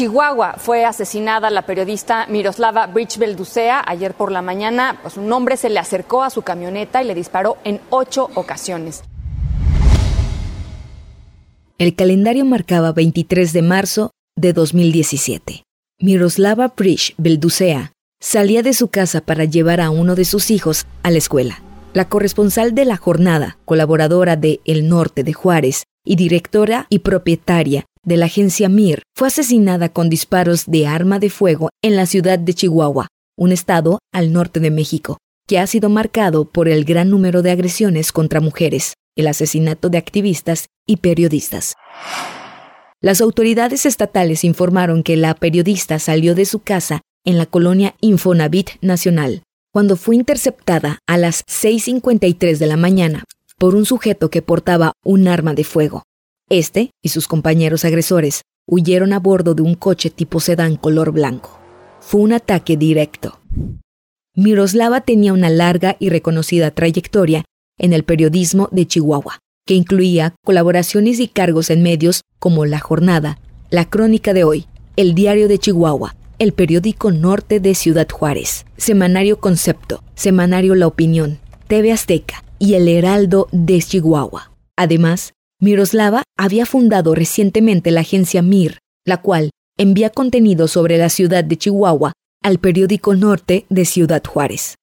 Chihuahua 0.00 0.54
fue 0.56 0.86
asesinada 0.86 1.50
la 1.50 1.66
periodista 1.66 2.26
Miroslava 2.26 2.86
Bridge 2.86 3.18
Belducea. 3.18 3.84
Ayer 3.86 4.14
por 4.14 4.32
la 4.32 4.40
mañana, 4.40 4.98
pues 5.02 5.18
un 5.18 5.30
hombre 5.30 5.58
se 5.58 5.68
le 5.68 5.78
acercó 5.78 6.22
a 6.22 6.30
su 6.30 6.40
camioneta 6.40 7.02
y 7.02 7.06
le 7.06 7.14
disparó 7.14 7.58
en 7.64 7.82
ocho 7.90 8.30
ocasiones. 8.34 9.02
El 11.76 11.94
calendario 11.94 12.46
marcaba 12.46 12.92
23 12.92 13.52
de 13.52 13.60
marzo 13.60 14.10
de 14.36 14.54
2017. 14.54 15.64
Miroslava 15.98 16.72
Bridge 16.74 17.12
Belducea 17.18 17.92
salía 18.22 18.62
de 18.62 18.72
su 18.72 18.88
casa 18.88 19.20
para 19.20 19.44
llevar 19.44 19.82
a 19.82 19.90
uno 19.90 20.14
de 20.14 20.24
sus 20.24 20.50
hijos 20.50 20.86
a 21.02 21.10
la 21.10 21.18
escuela. 21.18 21.62
La 21.92 22.08
corresponsal 22.08 22.74
de 22.74 22.86
la 22.86 22.96
jornada, 22.96 23.58
colaboradora 23.66 24.36
de 24.36 24.60
El 24.64 24.88
Norte 24.88 25.24
de 25.24 25.34
Juárez 25.34 25.84
y 26.06 26.16
directora 26.16 26.86
y 26.88 27.00
propietaria 27.00 27.84
de 28.04 28.16
la 28.16 28.26
agencia 28.26 28.68
MIR, 28.68 29.02
fue 29.14 29.28
asesinada 29.28 29.88
con 29.88 30.08
disparos 30.08 30.66
de 30.66 30.86
arma 30.86 31.18
de 31.18 31.30
fuego 31.30 31.70
en 31.82 31.96
la 31.96 32.06
ciudad 32.06 32.38
de 32.38 32.54
Chihuahua, 32.54 33.08
un 33.36 33.52
estado 33.52 33.98
al 34.12 34.32
norte 34.32 34.60
de 34.60 34.70
México, 34.70 35.18
que 35.46 35.58
ha 35.58 35.66
sido 35.66 35.88
marcado 35.88 36.44
por 36.44 36.68
el 36.68 36.84
gran 36.84 37.10
número 37.10 37.42
de 37.42 37.50
agresiones 37.50 38.12
contra 38.12 38.40
mujeres, 38.40 38.94
el 39.16 39.26
asesinato 39.26 39.88
de 39.88 39.98
activistas 39.98 40.66
y 40.86 40.98
periodistas. 40.98 41.74
Las 43.00 43.20
autoridades 43.20 43.86
estatales 43.86 44.44
informaron 44.44 45.02
que 45.02 45.16
la 45.16 45.34
periodista 45.34 45.98
salió 45.98 46.34
de 46.34 46.44
su 46.44 46.60
casa 46.60 47.00
en 47.24 47.38
la 47.38 47.46
colonia 47.46 47.94
Infonavit 48.00 48.70
Nacional, 48.80 49.42
cuando 49.72 49.96
fue 49.96 50.16
interceptada 50.16 50.98
a 51.06 51.16
las 51.16 51.44
6.53 51.46 52.58
de 52.58 52.66
la 52.66 52.76
mañana 52.76 53.24
por 53.58 53.74
un 53.74 53.84
sujeto 53.84 54.30
que 54.30 54.42
portaba 54.42 54.92
un 55.04 55.28
arma 55.28 55.54
de 55.54 55.64
fuego. 55.64 56.02
Este 56.50 56.90
y 57.00 57.10
sus 57.10 57.28
compañeros 57.28 57.84
agresores 57.84 58.42
huyeron 58.66 59.12
a 59.12 59.20
bordo 59.20 59.54
de 59.54 59.62
un 59.62 59.76
coche 59.76 60.10
tipo 60.10 60.40
sedán 60.40 60.74
color 60.74 61.12
blanco. 61.12 61.60
Fue 62.00 62.20
un 62.20 62.32
ataque 62.32 62.76
directo. 62.76 63.40
Miroslava 64.34 65.00
tenía 65.00 65.32
una 65.32 65.48
larga 65.48 65.96
y 66.00 66.08
reconocida 66.08 66.72
trayectoria 66.72 67.44
en 67.78 67.92
el 67.92 68.02
periodismo 68.02 68.68
de 68.72 68.86
Chihuahua, 68.86 69.38
que 69.64 69.74
incluía 69.74 70.34
colaboraciones 70.44 71.20
y 71.20 71.28
cargos 71.28 71.70
en 71.70 71.82
medios 71.82 72.22
como 72.40 72.66
La 72.66 72.80
Jornada, 72.80 73.38
La 73.70 73.88
Crónica 73.88 74.32
de 74.32 74.42
Hoy, 74.42 74.66
El 74.96 75.14
Diario 75.14 75.46
de 75.46 75.58
Chihuahua, 75.58 76.16
el 76.40 76.52
periódico 76.52 77.12
Norte 77.12 77.60
de 77.60 77.76
Ciudad 77.76 78.08
Juárez, 78.10 78.66
Semanario 78.76 79.38
Concepto, 79.38 80.02
Semanario 80.16 80.74
La 80.74 80.88
Opinión, 80.88 81.38
TV 81.68 81.92
Azteca 81.92 82.42
y 82.58 82.74
El 82.74 82.88
Heraldo 82.88 83.48
de 83.52 83.80
Chihuahua. 83.80 84.50
Además, 84.76 85.32
Miroslava 85.62 86.22
había 86.38 86.64
fundado 86.64 87.14
recientemente 87.14 87.90
la 87.90 88.00
agencia 88.00 88.40
MIR, 88.40 88.78
la 89.04 89.18
cual 89.18 89.50
envía 89.76 90.08
contenido 90.08 90.68
sobre 90.68 90.96
la 90.96 91.10
ciudad 91.10 91.44
de 91.44 91.58
Chihuahua 91.58 92.12
al 92.42 92.58
periódico 92.58 93.14
Norte 93.14 93.66
de 93.68 93.84
Ciudad 93.84 94.22
Juárez. 94.24 94.76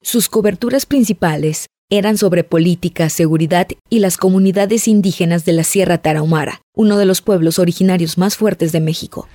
Sus 0.00 0.28
coberturas 0.28 0.86
principales 0.86 1.66
eran 1.90 2.16
sobre 2.16 2.44
política, 2.44 3.08
seguridad 3.08 3.66
y 3.90 3.98
las 3.98 4.18
comunidades 4.18 4.86
indígenas 4.86 5.44
de 5.44 5.54
la 5.54 5.64
Sierra 5.64 5.98
Tarahumara, 5.98 6.60
uno 6.76 6.96
de 6.96 7.04
los 7.04 7.20
pueblos 7.20 7.58
originarios 7.58 8.18
más 8.18 8.36
fuertes 8.36 8.70
de 8.70 8.80
México. 8.80 9.26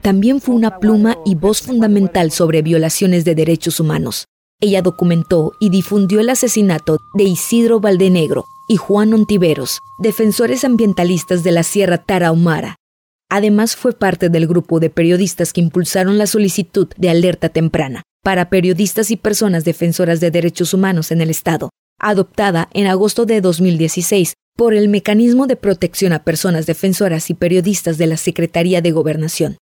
También 0.00 0.40
fue 0.40 0.54
una 0.54 0.78
pluma 0.78 1.18
y 1.26 1.34
voz 1.34 1.60
fundamental 1.60 2.30
sobre 2.30 2.62
violaciones 2.62 3.26
de 3.26 3.34
derechos 3.34 3.80
humanos. 3.80 4.24
Ella 4.60 4.82
documentó 4.82 5.52
y 5.58 5.70
difundió 5.70 6.20
el 6.20 6.28
asesinato 6.28 6.98
de 7.14 7.24
Isidro 7.24 7.80
Valdenegro 7.80 8.44
y 8.68 8.76
Juan 8.76 9.14
Ontiveros, 9.14 9.80
defensores 9.98 10.64
ambientalistas 10.64 11.42
de 11.42 11.52
la 11.52 11.62
Sierra 11.62 11.98
Tarahumara. 11.98 12.76
Además 13.30 13.74
fue 13.74 13.92
parte 13.92 14.28
del 14.28 14.46
grupo 14.46 14.78
de 14.78 14.90
periodistas 14.90 15.52
que 15.52 15.60
impulsaron 15.60 16.18
la 16.18 16.26
solicitud 16.26 16.88
de 16.96 17.08
alerta 17.08 17.48
temprana 17.48 18.02
para 18.22 18.50
periodistas 18.50 19.10
y 19.10 19.16
personas 19.16 19.64
defensoras 19.64 20.20
de 20.20 20.30
derechos 20.30 20.74
humanos 20.74 21.10
en 21.10 21.22
el 21.22 21.30
Estado, 21.30 21.70
adoptada 21.98 22.68
en 22.74 22.86
agosto 22.86 23.24
de 23.24 23.40
2016 23.40 24.34
por 24.56 24.74
el 24.74 24.90
Mecanismo 24.90 25.46
de 25.46 25.56
Protección 25.56 26.12
a 26.12 26.22
Personas 26.22 26.66
Defensoras 26.66 27.30
y 27.30 27.34
Periodistas 27.34 27.96
de 27.96 28.08
la 28.08 28.18
Secretaría 28.18 28.82
de 28.82 28.90
Gobernación. 28.90 29.56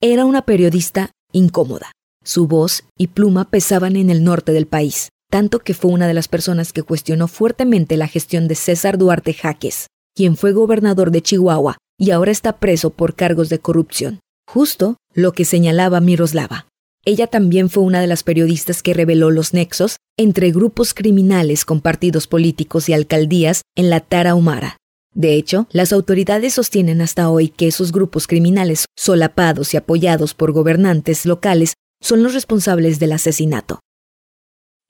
Era 0.00 0.24
una 0.24 0.42
periodista 0.42 1.10
incómoda. 1.32 1.90
Su 2.28 2.46
voz 2.46 2.84
y 2.98 3.06
pluma 3.06 3.48
pesaban 3.48 3.96
en 3.96 4.10
el 4.10 4.22
norte 4.22 4.52
del 4.52 4.66
país, 4.66 5.08
tanto 5.30 5.60
que 5.60 5.72
fue 5.72 5.90
una 5.90 6.06
de 6.06 6.12
las 6.12 6.28
personas 6.28 6.74
que 6.74 6.82
cuestionó 6.82 7.26
fuertemente 7.26 7.96
la 7.96 8.06
gestión 8.06 8.48
de 8.48 8.54
César 8.54 8.98
Duarte 8.98 9.32
Jaques, 9.32 9.86
quien 10.14 10.36
fue 10.36 10.52
gobernador 10.52 11.10
de 11.10 11.22
Chihuahua 11.22 11.78
y 11.98 12.10
ahora 12.10 12.30
está 12.30 12.58
preso 12.58 12.90
por 12.90 13.14
cargos 13.14 13.48
de 13.48 13.60
corrupción. 13.60 14.20
Justo 14.46 14.98
lo 15.14 15.32
que 15.32 15.46
señalaba 15.46 16.00
Miroslava. 16.02 16.66
Ella 17.06 17.28
también 17.28 17.70
fue 17.70 17.82
una 17.82 18.02
de 18.02 18.06
las 18.08 18.24
periodistas 18.24 18.82
que 18.82 18.92
reveló 18.92 19.30
los 19.30 19.54
nexos 19.54 19.96
entre 20.18 20.50
grupos 20.50 20.92
criminales 20.92 21.64
con 21.64 21.80
partidos 21.80 22.26
políticos 22.26 22.90
y 22.90 22.92
alcaldías 22.92 23.62
en 23.74 23.88
la 23.88 24.00
Tara 24.00 24.34
Humara. 24.34 24.76
De 25.14 25.32
hecho, 25.32 25.66
las 25.72 25.94
autoridades 25.94 26.52
sostienen 26.52 27.00
hasta 27.00 27.30
hoy 27.30 27.48
que 27.48 27.68
esos 27.68 27.90
grupos 27.90 28.26
criminales, 28.26 28.84
solapados 28.98 29.72
y 29.72 29.78
apoyados 29.78 30.34
por 30.34 30.52
gobernantes 30.52 31.24
locales, 31.24 31.72
son 32.00 32.22
los 32.22 32.34
responsables 32.34 32.98
del 32.98 33.12
asesinato. 33.12 33.80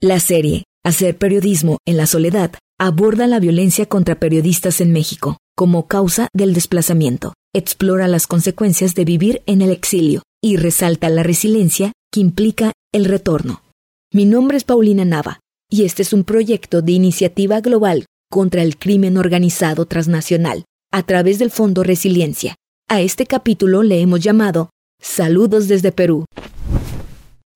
La 0.01 0.19
serie, 0.19 0.63
Hacer 0.83 1.17
periodismo 1.17 1.77
en 1.85 1.97
la 1.97 2.07
soledad, 2.07 2.53
aborda 2.79 3.27
la 3.27 3.39
violencia 3.39 3.85
contra 3.85 4.15
periodistas 4.15 4.79
en 4.79 4.93
México 4.93 5.37
como 5.55 5.87
causa 5.87 6.29
del 6.33 6.53
desplazamiento, 6.53 7.33
explora 7.53 8.07
las 8.07 8.27
consecuencias 8.27 8.95
de 8.95 9.03
vivir 9.03 9.41
en 9.45 9.61
el 9.61 9.71
exilio 9.71 10.23
y 10.41 10.55
resalta 10.55 11.09
la 11.09 11.21
resiliencia 11.21 11.91
que 12.13 12.21
implica 12.21 12.71
el 12.93 13.03
retorno. 13.03 13.61
Mi 14.13 14.23
nombre 14.23 14.55
es 14.55 14.63
Paulina 14.63 15.03
Nava 15.03 15.41
y 15.69 15.83
este 15.83 16.01
es 16.01 16.13
un 16.13 16.23
proyecto 16.23 16.81
de 16.81 16.93
iniciativa 16.93 17.59
global 17.59 18.05
contra 18.31 18.63
el 18.63 18.77
crimen 18.77 19.17
organizado 19.17 19.85
transnacional 19.85 20.63
a 20.93 21.03
través 21.03 21.39
del 21.39 21.51
Fondo 21.51 21.83
Resiliencia. 21.83 22.55
A 22.87 23.01
este 23.01 23.25
capítulo 23.25 23.83
le 23.83 23.99
hemos 23.99 24.21
llamado 24.21 24.69
Saludos 25.01 25.67
desde 25.67 25.91
Perú. 25.91 26.23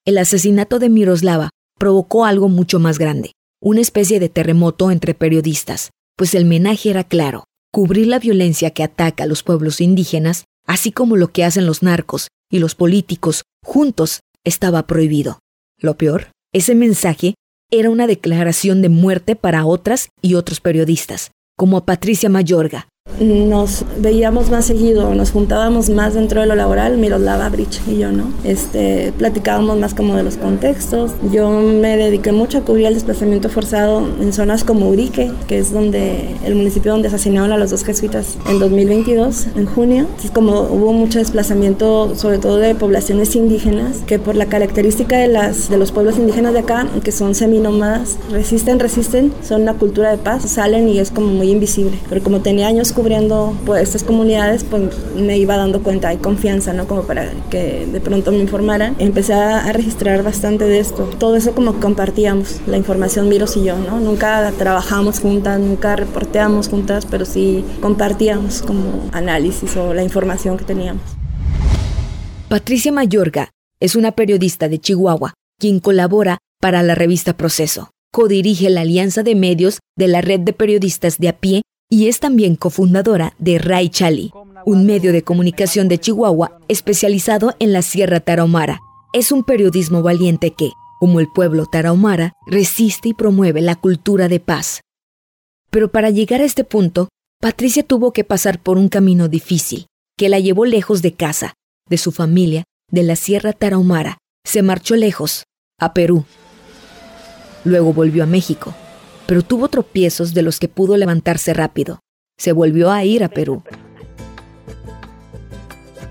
El 0.05 0.17
asesinato 0.17 0.79
de 0.79 0.89
Miroslava 0.89 1.49
provocó 1.79 2.25
algo 2.25 2.49
mucho 2.49 2.77
más 2.77 2.99
grande, 2.99 3.31
una 3.61 3.79
especie 3.79 4.19
de 4.19 4.27
terremoto 4.27 4.91
entre 4.91 5.13
periodistas, 5.13 5.91
pues 6.17 6.35
el 6.35 6.43
menaje 6.43 6.89
era 6.89 7.05
claro, 7.05 7.45
cubrir 7.71 8.07
la 8.07 8.19
violencia 8.19 8.71
que 8.71 8.83
ataca 8.83 9.23
a 9.23 9.27
los 9.27 9.43
pueblos 9.43 9.79
indígenas, 9.79 10.43
así 10.67 10.91
como 10.91 11.15
lo 11.15 11.29
que 11.29 11.45
hacen 11.45 11.65
los 11.65 11.83
narcos 11.83 12.27
y 12.51 12.59
los 12.59 12.75
políticos 12.75 13.43
juntos 13.63 14.19
estaba 14.43 14.85
prohibido. 14.87 15.39
Lo 15.79 15.95
peor, 15.95 16.31
ese 16.51 16.75
mensaje 16.75 17.35
era 17.71 17.89
una 17.89 18.05
declaración 18.05 18.81
de 18.81 18.89
muerte 18.89 19.37
para 19.37 19.65
otras 19.65 20.09
y 20.21 20.35
otros 20.35 20.59
periodistas, 20.59 21.31
como 21.57 21.85
Patricia 21.85 22.27
Mayorga, 22.27 22.89
nos 23.19 23.85
veíamos 23.99 24.49
más 24.49 24.65
seguido, 24.65 25.13
nos 25.13 25.31
juntábamos 25.31 25.89
más 25.89 26.13
dentro 26.13 26.41
de 26.41 26.47
lo 26.47 26.55
laboral, 26.55 26.97
Miroslava 26.97 27.49
Bridge 27.49 27.81
y 27.87 27.97
yo, 27.97 28.11
¿no? 28.11 28.25
Este, 28.43 29.13
platicábamos 29.17 29.77
más 29.77 29.93
como 29.93 30.15
de 30.15 30.23
los 30.23 30.37
contextos. 30.37 31.11
Yo 31.31 31.49
me 31.49 31.97
dediqué 31.97 32.31
mucho 32.31 32.59
a 32.59 32.61
cubrir 32.61 32.87
el 32.87 32.93
desplazamiento 32.93 33.49
forzado 33.49 34.07
en 34.21 34.33
zonas 34.33 34.63
como 34.63 34.89
Urique, 34.89 35.31
que 35.47 35.59
es 35.59 35.71
donde 35.71 36.35
el 36.45 36.55
municipio 36.55 36.91
donde 36.91 37.07
asesinaron 37.07 37.51
a 37.51 37.57
los 37.57 37.71
dos 37.71 37.83
jesuitas 37.83 38.37
en 38.49 38.59
2022, 38.59 39.47
en 39.55 39.65
junio. 39.65 40.07
Es 40.23 40.31
como 40.31 40.61
hubo 40.61 40.93
mucho 40.93 41.19
desplazamiento, 41.19 42.15
sobre 42.15 42.37
todo 42.37 42.57
de 42.57 42.75
poblaciones 42.75 43.35
indígenas, 43.35 43.97
que 44.05 44.19
por 44.19 44.35
la 44.35 44.47
característica 44.47 45.17
de, 45.17 45.27
las, 45.27 45.69
de 45.69 45.77
los 45.77 45.91
pueblos 45.91 46.17
indígenas 46.17 46.53
de 46.53 46.59
acá, 46.59 46.87
que 47.03 47.11
son 47.11 47.35
seminómadas, 47.35 48.17
resisten, 48.31 48.79
resisten, 48.79 49.33
son 49.47 49.63
una 49.63 49.73
cultura 49.75 50.11
de 50.11 50.17
paz, 50.17 50.43
salen 50.49 50.89
y 50.89 50.99
es 50.99 51.11
como 51.11 51.27
muy 51.27 51.49
invisible. 51.51 51.97
Pero 52.09 52.23
como 52.23 52.41
tenía 52.41 52.67
años 52.67 52.93
cubriendo 53.03 53.53
pues, 53.65 53.83
estas 53.83 54.01
comunidades, 54.05 54.63
pues 54.63 54.97
me 55.13 55.37
iba 55.37 55.57
dando 55.57 55.83
cuenta, 55.83 56.07
hay 56.07 56.17
confianza, 56.17 56.71
¿no? 56.71 56.87
Como 56.87 57.03
para 57.03 57.33
que 57.49 57.85
de 57.85 57.99
pronto 57.99 58.31
me 58.31 58.37
informaran. 58.37 58.95
Empecé 58.97 59.33
a, 59.33 59.73
registrar 59.73 60.23
bastante 60.23 60.63
de 60.63 60.79
esto. 60.79 61.03
Todo 61.19 61.35
eso 61.35 61.53
como 61.53 61.81
compartíamos, 61.81 62.61
la 62.65 62.77
información 62.77 63.27
Miros 63.27 63.57
y 63.57 63.65
yo, 63.65 63.77
¿no? 63.77 63.99
Nunca 63.99 64.53
trabajamos 64.57 65.19
juntas, 65.19 65.59
nunca 65.59 65.97
reporteamos 65.97 66.69
juntas, 66.69 67.05
pero 67.05 67.25
sí 67.25 67.65
compartíamos 67.81 68.61
como 68.61 69.09
análisis 69.11 69.75
o 69.75 69.93
la 69.93 70.03
información 70.03 70.55
que 70.55 70.63
teníamos. 70.63 71.03
Patricia 72.47 72.93
Mayorga 72.93 73.49
es 73.81 73.97
una 73.97 74.13
periodista 74.13 74.69
de 74.69 74.79
Chihuahua, 74.79 75.33
quien 75.59 75.81
colabora 75.81 76.37
para 76.61 76.83
la 76.83 76.95
revista 76.95 77.35
Proceso. 77.35 77.89
Codirige 78.13 78.69
la 78.69 78.81
alianza 78.81 79.23
de 79.23 79.35
medios 79.35 79.79
de 79.97 80.07
la 80.07 80.21
red 80.21 80.39
de 80.39 80.53
periodistas 80.53 81.17
de 81.17 81.27
a 81.27 81.33
pie 81.33 81.63
y 81.93 82.07
es 82.07 82.19
también 82.19 82.55
cofundadora 82.55 83.35
de 83.37 83.59
Ray 83.59 83.87
Chali, 83.87 84.31
un 84.65 84.87
medio 84.87 85.13
de 85.13 85.21
comunicación 85.21 85.87
de 85.87 85.99
Chihuahua 85.99 86.59
especializado 86.67 87.53
en 87.59 87.71
la 87.71 87.83
Sierra 87.83 88.19
Tarahumara. 88.19 88.79
Es 89.13 89.31
un 89.31 89.43
periodismo 89.43 90.01
valiente 90.01 90.55
que, 90.55 90.71
como 90.99 91.19
el 91.19 91.27
pueblo 91.27 91.67
tarahumara, 91.67 92.33
resiste 92.47 93.09
y 93.09 93.13
promueve 93.13 93.61
la 93.61 93.75
cultura 93.75 94.27
de 94.27 94.39
paz. 94.39 94.81
Pero 95.69 95.91
para 95.91 96.09
llegar 96.09 96.41
a 96.41 96.45
este 96.45 96.63
punto, 96.63 97.09
Patricia 97.39 97.83
tuvo 97.83 98.11
que 98.11 98.23
pasar 98.23 98.59
por 98.59 98.79
un 98.79 98.89
camino 98.89 99.27
difícil, 99.27 99.85
que 100.17 100.29
la 100.29 100.39
llevó 100.39 100.65
lejos 100.65 101.03
de 101.03 101.13
casa, 101.13 101.53
de 101.87 101.99
su 101.99 102.11
familia, 102.11 102.63
de 102.89 103.03
la 103.03 103.15
Sierra 103.15 103.53
Tarahumara. 103.53 104.17
Se 104.43 104.63
marchó 104.63 104.95
lejos, 104.95 105.43
a 105.79 105.93
Perú. 105.93 106.25
Luego 107.63 107.93
volvió 107.93 108.23
a 108.23 108.25
México, 108.25 108.73
pero 109.25 109.41
tuvo 109.41 109.67
tropiezos 109.67 110.33
de 110.33 110.41
los 110.41 110.59
que 110.59 110.67
pudo 110.67 110.97
levantarse 110.97 111.53
rápido. 111.53 111.99
Se 112.37 112.51
volvió 112.51 112.91
a 112.91 113.03
ir 113.03 113.23
a 113.23 113.29
Perú, 113.29 113.63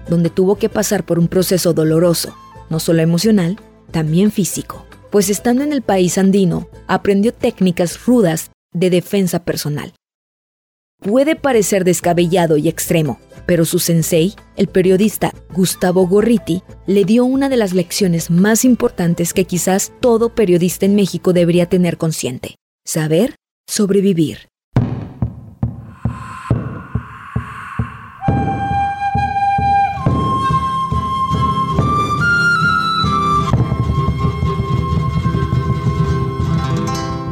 donde 0.08 0.30
tuvo 0.30 0.56
que 0.56 0.68
pasar 0.68 1.04
por 1.04 1.18
un 1.18 1.28
proceso 1.28 1.72
doloroso, 1.72 2.36
no 2.70 2.78
solo 2.80 3.02
emocional, 3.02 3.58
también 3.90 4.30
físico, 4.30 4.86
pues 5.10 5.30
estando 5.30 5.64
en 5.64 5.72
el 5.72 5.82
país 5.82 6.18
andino, 6.18 6.68
aprendió 6.86 7.32
técnicas 7.32 8.04
rudas 8.06 8.50
de 8.72 8.90
defensa 8.90 9.44
personal. 9.44 9.94
Puede 11.00 11.34
parecer 11.34 11.84
descabellado 11.84 12.56
y 12.56 12.68
extremo, 12.68 13.18
pero 13.46 13.64
su 13.64 13.78
sensei, 13.78 14.34
el 14.56 14.68
periodista 14.68 15.34
Gustavo 15.52 16.06
Gorriti, 16.06 16.62
le 16.86 17.04
dio 17.04 17.24
una 17.24 17.48
de 17.48 17.56
las 17.56 17.72
lecciones 17.72 18.30
más 18.30 18.64
importantes 18.64 19.32
que 19.32 19.44
quizás 19.44 19.92
todo 20.00 20.34
periodista 20.34 20.86
en 20.86 20.94
México 20.94 21.32
debería 21.32 21.66
tener 21.66 21.98
consciente. 21.98 22.54
Saber 22.84 23.36
sobrevivir. 23.68 24.48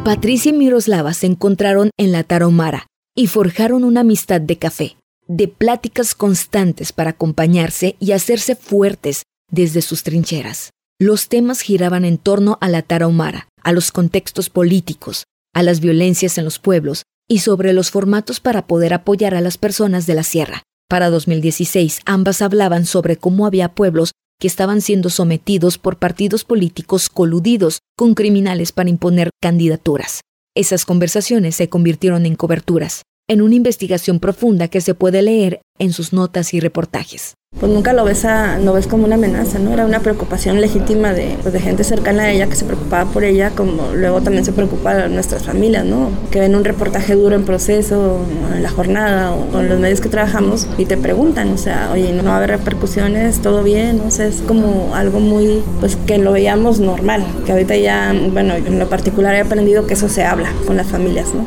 Patricia 0.04 0.50
y 0.50 0.52
Miroslava 0.52 1.12
se 1.14 1.26
encontraron 1.26 1.90
en 1.98 2.12
la 2.12 2.24
Taromara 2.24 2.86
y 3.14 3.26
forjaron 3.26 3.84
una 3.84 4.00
amistad 4.00 4.40
de 4.40 4.56
café, 4.56 4.96
de 5.26 5.48
pláticas 5.48 6.14
constantes 6.14 6.92
para 6.92 7.10
acompañarse 7.10 7.96
y 7.98 8.12
hacerse 8.12 8.56
fuertes 8.56 9.24
desde 9.50 9.82
sus 9.82 10.04
trincheras. 10.04 10.70
Los 10.98 11.28
temas 11.28 11.60
giraban 11.60 12.04
en 12.04 12.18
torno 12.18 12.56
a 12.60 12.68
la 12.68 12.82
Tarahumara, 12.82 13.48
a 13.62 13.72
los 13.72 13.92
contextos 13.92 14.48
políticos, 14.48 15.24
a 15.54 15.62
las 15.62 15.80
violencias 15.80 16.38
en 16.38 16.44
los 16.44 16.58
pueblos 16.58 17.04
y 17.28 17.38
sobre 17.38 17.72
los 17.72 17.90
formatos 17.90 18.40
para 18.40 18.66
poder 18.66 18.92
apoyar 18.94 19.34
a 19.34 19.40
las 19.40 19.58
personas 19.58 20.06
de 20.06 20.14
la 20.14 20.22
sierra. 20.22 20.62
Para 20.88 21.10
2016, 21.10 22.00
ambas 22.04 22.42
hablaban 22.42 22.84
sobre 22.86 23.16
cómo 23.16 23.46
había 23.46 23.74
pueblos 23.74 24.12
que 24.40 24.48
estaban 24.48 24.80
siendo 24.80 25.10
sometidos 25.10 25.78
por 25.78 25.98
partidos 25.98 26.44
políticos 26.44 27.08
coludidos 27.08 27.80
con 27.96 28.14
criminales 28.14 28.72
para 28.72 28.88
imponer 28.88 29.30
candidaturas. 29.40 30.22
Esas 30.56 30.84
conversaciones 30.84 31.54
se 31.54 31.68
convirtieron 31.68 32.26
en 32.26 32.34
coberturas, 32.34 33.02
en 33.30 33.42
una 33.42 33.54
investigación 33.54 34.18
profunda 34.18 34.66
que 34.66 34.80
se 34.80 34.92
puede 34.92 35.22
leer 35.22 35.60
en 35.78 35.92
sus 35.92 36.12
notas 36.12 36.52
y 36.52 36.58
reportajes. 36.58 37.34
Pues 37.60 37.70
nunca 37.70 37.92
lo 37.92 38.04
ves, 38.04 38.24
a, 38.24 38.58
lo 38.58 38.72
ves 38.72 38.88
como 38.88 39.04
una 39.04 39.14
amenaza, 39.14 39.60
¿no? 39.60 39.72
Era 39.72 39.86
una 39.86 40.00
preocupación 40.00 40.60
legítima 40.60 41.12
de, 41.12 41.36
pues 41.40 41.54
de 41.54 41.60
gente 41.60 41.84
cercana 41.84 42.24
a 42.24 42.32
ella 42.32 42.48
que 42.48 42.56
se 42.56 42.64
preocupaba 42.64 43.08
por 43.12 43.22
ella, 43.22 43.50
como 43.50 43.92
luego 43.94 44.20
también 44.20 44.44
se 44.44 44.52
preocupa 44.52 45.06
nuestras 45.06 45.44
familias, 45.44 45.84
¿no? 45.84 46.10
Que 46.32 46.40
ven 46.40 46.56
un 46.56 46.64
reportaje 46.64 47.14
duro 47.14 47.36
en 47.36 47.44
proceso, 47.44 48.18
en 48.52 48.64
la 48.64 48.70
jornada 48.70 49.32
o 49.32 49.46
con 49.46 49.68
los 49.68 49.78
medios 49.78 50.00
que 50.00 50.08
trabajamos 50.08 50.66
y 50.76 50.86
te 50.86 50.96
preguntan, 50.96 51.52
o 51.52 51.58
sea, 51.58 51.90
oye, 51.92 52.12
¿no 52.12 52.24
va 52.24 52.32
a 52.32 52.36
haber 52.38 52.50
repercusiones? 52.50 53.40
¿Todo 53.40 53.62
bien? 53.62 54.00
O 54.00 54.10
sea, 54.10 54.26
es 54.26 54.42
como 54.42 54.92
algo 54.96 55.20
muy, 55.20 55.62
pues 55.78 55.94
que 55.94 56.18
lo 56.18 56.32
veíamos 56.32 56.80
normal, 56.80 57.24
que 57.46 57.52
ahorita 57.52 57.76
ya, 57.76 58.12
bueno, 58.32 58.54
en 58.54 58.80
lo 58.80 58.88
particular 58.88 59.36
he 59.36 59.40
aprendido 59.40 59.86
que 59.86 59.94
eso 59.94 60.08
se 60.08 60.24
habla 60.24 60.52
con 60.66 60.76
las 60.76 60.88
familias, 60.88 61.28
¿no? 61.32 61.44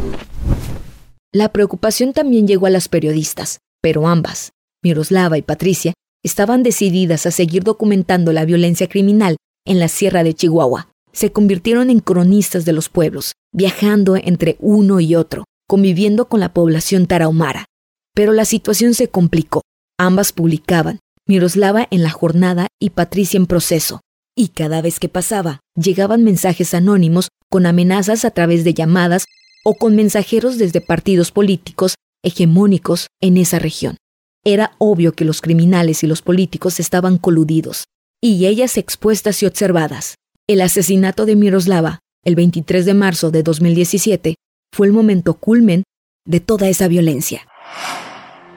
La 1.35 1.51
preocupación 1.51 2.13
también 2.13 2.47
llegó 2.47 2.68
a 2.68 2.69
las 2.69 2.88
periodistas, 2.88 3.57
pero 3.81 4.07
ambas, 4.07 4.51
Miroslava 4.83 5.39
y 5.39 5.41
Patricia, 5.41 5.94
estaban 6.24 6.62
decididas 6.62 7.25
a 7.25 7.31
seguir 7.31 7.63
documentando 7.63 8.31
la 8.33 8.45
violencia 8.45 8.88
criminal 8.88 9.38
en 9.65 9.80
la 9.80 9.88
Sierra 9.88 10.24
de 10.24 10.35
Chihuahua. 10.35 10.89
Se 11.12 11.31
convirtieron 11.31 11.89
en 11.89 12.01
cronistas 12.01 12.65
de 12.65 12.74
los 12.74 12.89
pueblos, 12.89 13.33
viajando 13.51 14.15
entre 14.15 14.57
uno 14.59 15.00
y 15.00 15.15
otro, 15.15 15.45
conviviendo 15.68 16.30
con 16.30 16.39
la 16.39 16.53
población 16.53 17.07
tarahumara. 17.07 17.65
Pero 18.13 18.31
la 18.31 18.45
situación 18.45 18.94
se 18.94 19.07
complicó. 19.07 19.62
Ambas 20.00 20.33
publicaban, 20.33 21.00
Miroslava 21.27 21.88
en 21.89 22.03
la 22.03 22.12
jornada 22.12 22.68
y 22.80 22.91
Patricia 22.91 23.38
en 23.38 23.47
proceso. 23.47 24.01
Y 24.35 24.50
cada 24.50 24.83
vez 24.83 25.00
que 25.00 25.09
pasaba, 25.09 25.62
llegaban 25.75 26.24
mensajes 26.24 26.75
anónimos 26.75 27.30
con 27.50 27.65
amenazas 27.65 28.24
a 28.24 28.31
través 28.31 28.63
de 28.63 28.75
llamadas 28.75 29.25
o 29.63 29.75
con 29.75 29.95
mensajeros 29.95 30.57
desde 30.57 30.81
partidos 30.81 31.31
políticos 31.31 31.95
hegemónicos 32.24 33.07
en 33.21 33.38
esa 33.38 33.60
región. 33.60 33.98
Era 34.45 34.74
obvio 34.77 35.13
que 35.13 35.25
los 35.25 35.42
criminales 35.42 36.04
y 36.04 36.07
los 36.07 36.21
políticos 36.21 36.80
estaban 36.80 37.18
coludidos, 37.18 37.86
y 38.21 38.45
ellas 38.45 38.77
expuestas 38.77 39.42
y 39.42 39.45
observadas. 39.45 40.15
El 40.48 40.62
asesinato 40.62 41.25
de 41.25 41.36
Miroslava, 41.36 42.00
el 42.24 42.36
23 42.36 42.86
de 42.86 42.94
marzo 42.94 43.31
de 43.31 43.44
2017, 43.44 44.36
fue 44.74 44.88
el 44.88 44.94
momento 44.94 45.36
culmen 45.36 45.83
de 46.25 46.39
toda 46.39 46.68
esa 46.68 46.88
violencia. 46.88 47.48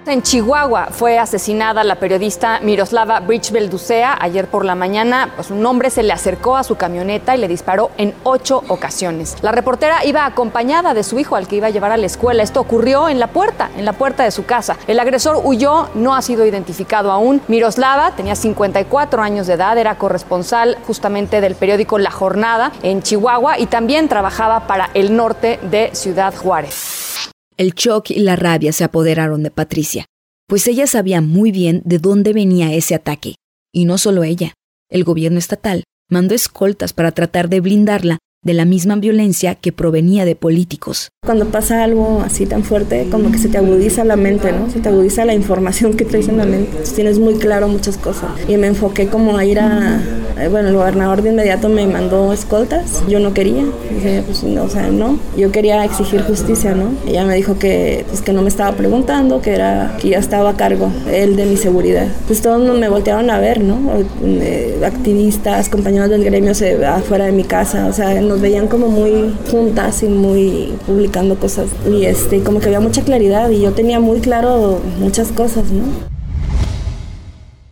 En 0.09 0.23
Chihuahua 0.23 0.91
fue 0.93 1.19
asesinada 1.19 1.83
la 1.83 1.97
periodista 1.97 2.61
Miroslava 2.61 3.19
Bridge-Belducea. 3.19 4.17
Ayer 4.21 4.47
por 4.47 4.65
la 4.65 4.77
mañana, 4.77 5.33
pues 5.35 5.51
un 5.51 5.67
hombre 5.67 5.91
se 5.91 6.05
le 6.05 6.13
acercó 6.13 6.57
a 6.57 6.63
su 6.63 6.77
camioneta 6.77 7.35
y 7.35 7.41
le 7.41 7.49
disparó 7.49 7.91
en 7.97 8.15
ocho 8.23 8.63
ocasiones. 8.69 9.35
La 9.43 9.51
reportera 9.51 10.05
iba 10.05 10.25
acompañada 10.25 10.95
de 10.95 11.03
su 11.03 11.19
hijo 11.19 11.35
al 11.35 11.49
que 11.49 11.57
iba 11.57 11.67
a 11.67 11.71
llevar 11.71 11.91
a 11.91 11.97
la 11.97 12.07
escuela. 12.07 12.45
Esto 12.45 12.61
ocurrió 12.61 13.09
en 13.09 13.19
la 13.19 13.27
puerta, 13.27 13.69
en 13.77 13.85
la 13.85 13.95
puerta 13.95 14.23
de 14.23 14.31
su 14.31 14.47
casa. 14.47 14.77
El 14.87 15.01
agresor 15.01 15.41
huyó, 15.43 15.89
no 15.97 16.15
ha 16.15 16.23
sido 16.23 16.47
identificado 16.47 17.11
aún. 17.11 17.43
Miroslava 17.49 18.13
tenía 18.13 18.37
54 18.37 19.21
años 19.21 19.49
de 19.49 19.55
edad, 19.55 19.77
era 19.77 19.99
corresponsal 19.99 20.79
justamente 20.87 21.41
del 21.41 21.57
periódico 21.57 21.99
La 21.99 22.13
Jornada 22.13 22.71
en 22.85 23.03
Chihuahua 23.03 23.59
y 23.59 23.67
también 23.67 24.09
trabajaba 24.09 24.69
para 24.69 24.89
el 24.95 25.17
norte 25.17 25.59
de 25.63 25.91
Ciudad 25.95 26.33
Juárez. 26.33 27.16
El 27.57 27.73
shock 27.73 28.11
y 28.11 28.21
la 28.21 28.37
rabia 28.37 28.73
se 28.73 28.85
apoderaron 28.85 29.43
de 29.43 29.51
Patricia, 29.51 30.05
pues 30.47 30.69
ella 30.69 30.87
sabía 30.87 31.23
muy 31.23 31.53
bien 31.53 31.81
de 31.87 31.99
dónde 31.99 32.35
venía 32.35 32.75
ese 32.75 32.95
ataque. 32.95 33.37
Y 33.73 33.87
no 33.87 33.97
solo 33.97 34.25
ella, 34.25 34.53
el 34.91 35.05
gobierno 35.05 35.39
estatal 35.39 35.85
mandó 36.11 36.35
escoltas 36.35 36.93
para 36.93 37.13
tratar 37.13 37.49
de 37.49 37.61
blindarla 37.61 38.19
de 38.43 38.55
la 38.55 38.65
misma 38.65 38.97
violencia 38.97 39.57
que 39.57 39.73
provenía 39.73 40.25
de 40.25 40.37
políticos. 40.37 41.09
Cuando 41.25 41.47
pasa 41.47 41.83
algo 41.83 42.23
así 42.25 42.47
tan 42.47 42.63
fuerte, 42.63 43.09
como 43.11 43.33
que 43.33 43.39
se 43.39 43.49
te 43.49 43.59
agudiza 43.59 44.05
la 44.05 44.17
mente, 44.17 44.53
¿no? 44.53 44.71
Se 44.71 44.79
te 44.79 44.89
agudiza 44.89 45.25
la 45.25 45.35
información 45.35 45.95
que 45.95 46.05
traes 46.05 46.29
en 46.29 46.37
la 46.37 46.45
mente. 46.45 46.79
tienes 46.95 47.19
muy 47.19 47.35
claro 47.35 47.67
muchas 47.67 47.99
cosas. 47.99 48.31
Y 48.47 48.57
me 48.57 48.69
enfoqué 48.69 49.09
como 49.09 49.37
a 49.37 49.45
ir 49.45 49.59
a... 49.59 50.01
Eh, 50.39 50.49
bueno, 50.49 50.69
el 50.69 50.77
gobernador 50.77 51.23
de 51.23 51.31
inmediato 51.31 51.69
me 51.69 51.87
mandó 51.87 52.33
escoltas. 52.33 53.03
Yo 53.09 53.19
no 53.19 53.35
quería. 53.35 53.65
Dije, 53.91 54.23
pues 54.25 54.45
no, 54.45 54.65
o 54.65 54.69
sea, 54.69 54.89
no. 54.91 55.19
Yo 55.37 55.51
quería 55.51 55.85
exigir 55.85 56.23
justicia, 56.23 56.75
¿no? 56.75 56.91
Ella 57.09 57.25
me 57.25 57.35
dijo 57.35 57.59
que, 57.59 58.05
pues, 58.09 58.21
que 58.21 58.33
no 58.33 58.43
me 58.43 58.49
estaba 58.49 58.77
preguntando, 58.77 59.41
que 59.41 59.55
era 59.55 59.97
que 60.01 60.11
ya 60.11 60.19
estaba 60.19 60.51
a 60.51 60.57
cargo 60.57 60.93
él 61.11 61.37
de 61.37 61.47
mi 61.47 61.57
seguridad. 61.57 62.07
Pues 62.27 62.43
todos 62.43 62.79
me 62.79 62.89
voltearon 62.89 63.31
a 63.31 63.41
ver, 63.41 63.63
¿no? 63.63 63.79
Eh, 64.25 64.79
activistas, 64.85 65.69
compañeros 65.69 66.11
del 66.11 66.23
gremio 66.23 66.55
se, 66.55 66.85
afuera 66.85 67.25
de 67.25 67.33
mi 67.33 67.45
casa, 67.45 67.87
o 67.87 67.93
sea, 67.93 68.15
veían 68.41 68.69
como 68.69 68.89
muy 68.89 69.35
juntas 69.51 70.03
y 70.03 70.07
muy 70.07 70.73
publicando 70.87 71.37
cosas. 71.39 71.69
Y 71.91 72.05
este, 72.05 72.43
como 72.43 72.61
que 72.61 72.67
había 72.67 72.81
mucha 72.81 73.03
claridad 73.03 73.51
y 73.51 73.63
yo 73.63 73.73
tenía 73.73 74.01
muy 74.01 74.21
claro 74.21 74.81
muchas 74.99 75.33
cosas, 75.33 75.71
¿no? 75.71 75.85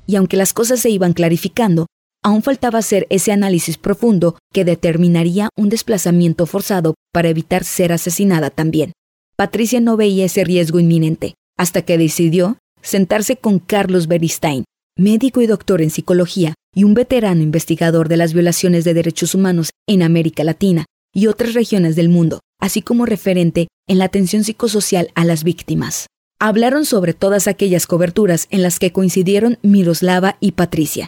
Y 0.06 0.16
aunque 0.16 0.37
las 0.37 0.52
cosas 0.52 0.80
se 0.80 0.90
iban 0.90 1.12
clarificando, 1.12 1.87
aún 2.23 2.42
faltaba 2.42 2.78
hacer 2.78 3.06
ese 3.11 3.33
análisis 3.33 3.78
profundo 3.78 4.37
que 4.52 4.64
determinaría 4.64 5.49
un 5.56 5.68
desplazamiento 5.68 6.47
forzado 6.47 6.94
para 7.12 7.28
evitar 7.28 7.64
ser 7.64 7.92
asesinada 7.92 8.50
también. 8.50 8.92
Patricia 9.37 9.80
no 9.80 9.97
veía 9.97 10.26
ese 10.26 10.44
riesgo 10.44 10.78
inminente, 10.78 11.35
hasta 11.59 11.83
que 11.83 11.99
decidió 11.99 12.59
sentarse 12.83 13.37
con 13.37 13.59
Carlos 13.59 14.06
Beristain, 14.06 14.64
médico 14.97 15.40
y 15.40 15.47
doctor 15.47 15.83
en 15.83 15.90
psicología 15.90 16.54
y 16.75 16.85
un 16.85 16.95
veterano 16.95 17.43
investigador 17.43 18.09
de 18.09 18.16
las 18.16 18.33
violaciones 18.33 18.85
de 18.85 18.95
derechos 18.95 19.35
humanos 19.35 19.71
en 19.87 20.02
América 20.02 20.45
Latina 20.45 20.85
y 21.14 21.28
otras 21.28 21.54
regiones 21.54 21.97
del 21.97 22.09
mundo, 22.09 22.40
así 22.61 22.83
como 22.83 23.07
referente 23.07 23.69
en 23.87 23.99
la 23.99 24.07
atención 24.07 24.45
psicosocial 24.45 25.11
a 25.14 25.25
las 25.25 25.45
víctimas. 25.45 26.07
Hablaron 26.40 26.85
sobre 26.85 27.14
todas 27.14 27.47
aquellas 27.47 27.87
coberturas 27.87 28.49
en 28.50 28.62
las 28.62 28.78
que 28.78 28.93
coincidieron 28.93 29.59
Miroslava 29.62 30.37
y 30.40 30.52
Patricia, 30.52 31.07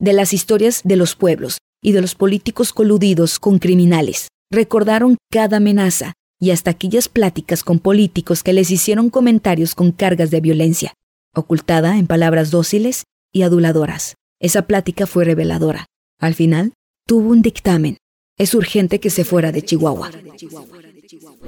de 0.00 0.12
las 0.12 0.32
historias 0.32 0.82
de 0.84 0.96
los 0.96 1.14
pueblos 1.14 1.58
y 1.82 1.92
de 1.92 2.00
los 2.00 2.14
políticos 2.14 2.72
coludidos 2.72 3.38
con 3.38 3.58
criminales. 3.58 4.28
Recordaron 4.50 5.16
cada 5.30 5.58
amenaza 5.58 6.14
y 6.40 6.50
hasta 6.50 6.70
aquellas 6.70 7.08
pláticas 7.08 7.64
con 7.64 7.78
políticos 7.78 8.42
que 8.42 8.52
les 8.52 8.70
hicieron 8.70 9.10
comentarios 9.10 9.74
con 9.74 9.92
cargas 9.92 10.30
de 10.30 10.40
violencia, 10.40 10.94
ocultada 11.34 11.98
en 11.98 12.06
palabras 12.06 12.50
dóciles 12.50 13.04
y 13.32 13.42
aduladoras. 13.42 14.14
Esa 14.40 14.62
plática 14.62 15.08
fue 15.08 15.24
reveladora. 15.24 15.86
Al 16.20 16.32
final, 16.34 16.72
tuvo 17.08 17.30
un 17.30 17.42
dictamen. 17.42 17.96
Es 18.38 18.54
urgente 18.54 19.00
que 19.00 19.10
se 19.10 19.24
fuera 19.24 19.50
de 19.50 19.62
Chihuahua. 19.62 20.12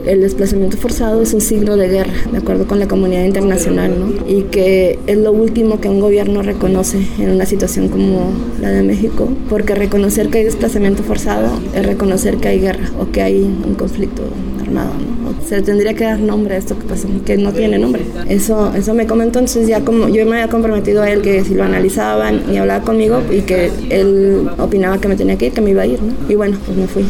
El 0.04 0.22
desplazamiento 0.22 0.76
forzado 0.76 1.22
es 1.22 1.32
un 1.32 1.40
signo 1.40 1.76
de 1.76 1.86
guerra, 1.86 2.14
de 2.32 2.38
acuerdo 2.38 2.66
con 2.66 2.80
la 2.80 2.88
comunidad 2.88 3.24
internacional, 3.24 3.96
¿no? 3.96 4.28
Y 4.28 4.44
que 4.44 4.98
es 5.06 5.18
lo 5.18 5.30
último 5.30 5.80
que 5.80 5.88
un 5.88 6.00
gobierno 6.00 6.42
reconoce 6.42 7.06
en 7.18 7.30
una 7.30 7.46
situación 7.46 7.90
como 7.90 8.32
la 8.60 8.70
de 8.70 8.82
México, 8.82 9.28
porque 9.48 9.76
reconocer 9.76 10.28
que 10.28 10.38
hay 10.38 10.44
desplazamiento 10.44 11.04
forzado 11.04 11.60
es 11.72 11.86
reconocer 11.86 12.38
que 12.38 12.48
hay 12.48 12.58
guerra 12.58 12.90
o 12.98 13.12
que 13.12 13.22
hay 13.22 13.40
un 13.42 13.74
conflicto 13.74 14.22
armado, 14.70 14.92
¿no? 14.94 15.34
se 15.46 15.56
le 15.56 15.62
tendría 15.62 15.94
que 15.94 16.04
dar 16.04 16.18
nombre 16.20 16.54
a 16.54 16.58
esto 16.58 16.78
que 16.78 16.86
pasó, 16.86 17.08
que 17.24 17.36
no 17.36 17.52
tiene 17.52 17.78
nombre. 17.78 18.04
Eso, 18.28 18.72
eso 18.74 18.94
me 18.94 19.06
comentó, 19.06 19.38
entonces 19.38 19.68
ya 19.68 19.80
como 19.84 20.08
yo 20.08 20.24
me 20.26 20.36
había 20.36 20.48
comprometido 20.48 21.02
a 21.02 21.10
él 21.10 21.22
que 21.22 21.44
si 21.44 21.54
lo 21.54 21.64
analizaban 21.64 22.42
y 22.52 22.56
hablaba 22.56 22.84
conmigo 22.84 23.22
y 23.30 23.42
que 23.42 23.70
él 23.90 24.48
opinaba 24.58 25.00
que 25.00 25.08
me 25.08 25.16
tenía 25.16 25.36
que 25.36 25.46
ir, 25.46 25.52
que 25.52 25.60
me 25.60 25.70
iba 25.70 25.82
a 25.82 25.86
ir, 25.86 26.00
¿no? 26.02 26.14
Y 26.28 26.34
bueno, 26.34 26.58
pues 26.64 26.76
me 26.76 26.86
fui. 26.86 27.04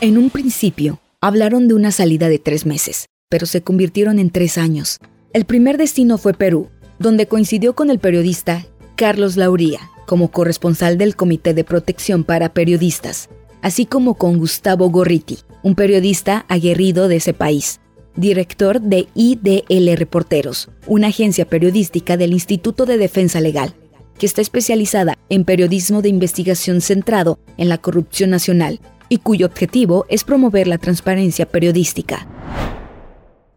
En 0.00 0.18
un 0.18 0.30
principio, 0.30 1.00
hablaron 1.20 1.68
de 1.68 1.74
una 1.74 1.90
salida 1.90 2.28
de 2.28 2.38
tres 2.38 2.66
meses, 2.66 3.06
pero 3.28 3.46
se 3.46 3.62
convirtieron 3.62 4.18
en 4.18 4.30
tres 4.30 4.58
años. 4.58 4.98
El 5.32 5.44
primer 5.44 5.78
destino 5.78 6.18
fue 6.18 6.34
Perú, 6.34 6.68
donde 6.98 7.26
coincidió 7.26 7.74
con 7.74 7.90
el 7.90 7.98
periodista 7.98 8.66
Carlos 8.96 9.36
Lauría 9.36 9.80
como 10.06 10.30
corresponsal 10.30 10.96
del 10.96 11.16
Comité 11.16 11.52
de 11.52 11.64
Protección 11.64 12.24
para 12.24 12.54
Periodistas, 12.54 13.28
así 13.66 13.84
como 13.84 14.14
con 14.14 14.38
Gustavo 14.38 14.90
Gorriti, 14.90 15.38
un 15.64 15.74
periodista 15.74 16.46
aguerrido 16.48 17.08
de 17.08 17.16
ese 17.16 17.34
país, 17.34 17.80
director 18.14 18.80
de 18.80 19.08
IDL 19.16 19.96
Reporteros, 19.96 20.70
una 20.86 21.08
agencia 21.08 21.48
periodística 21.48 22.16
del 22.16 22.32
Instituto 22.32 22.86
de 22.86 22.96
Defensa 22.96 23.40
Legal, 23.40 23.74
que 24.20 24.26
está 24.26 24.40
especializada 24.40 25.18
en 25.30 25.44
periodismo 25.44 26.00
de 26.00 26.08
investigación 26.10 26.80
centrado 26.80 27.40
en 27.56 27.68
la 27.68 27.78
corrupción 27.78 28.30
nacional 28.30 28.78
y 29.08 29.18
cuyo 29.18 29.46
objetivo 29.46 30.06
es 30.08 30.22
promover 30.22 30.68
la 30.68 30.78
transparencia 30.78 31.46
periodística. 31.46 32.28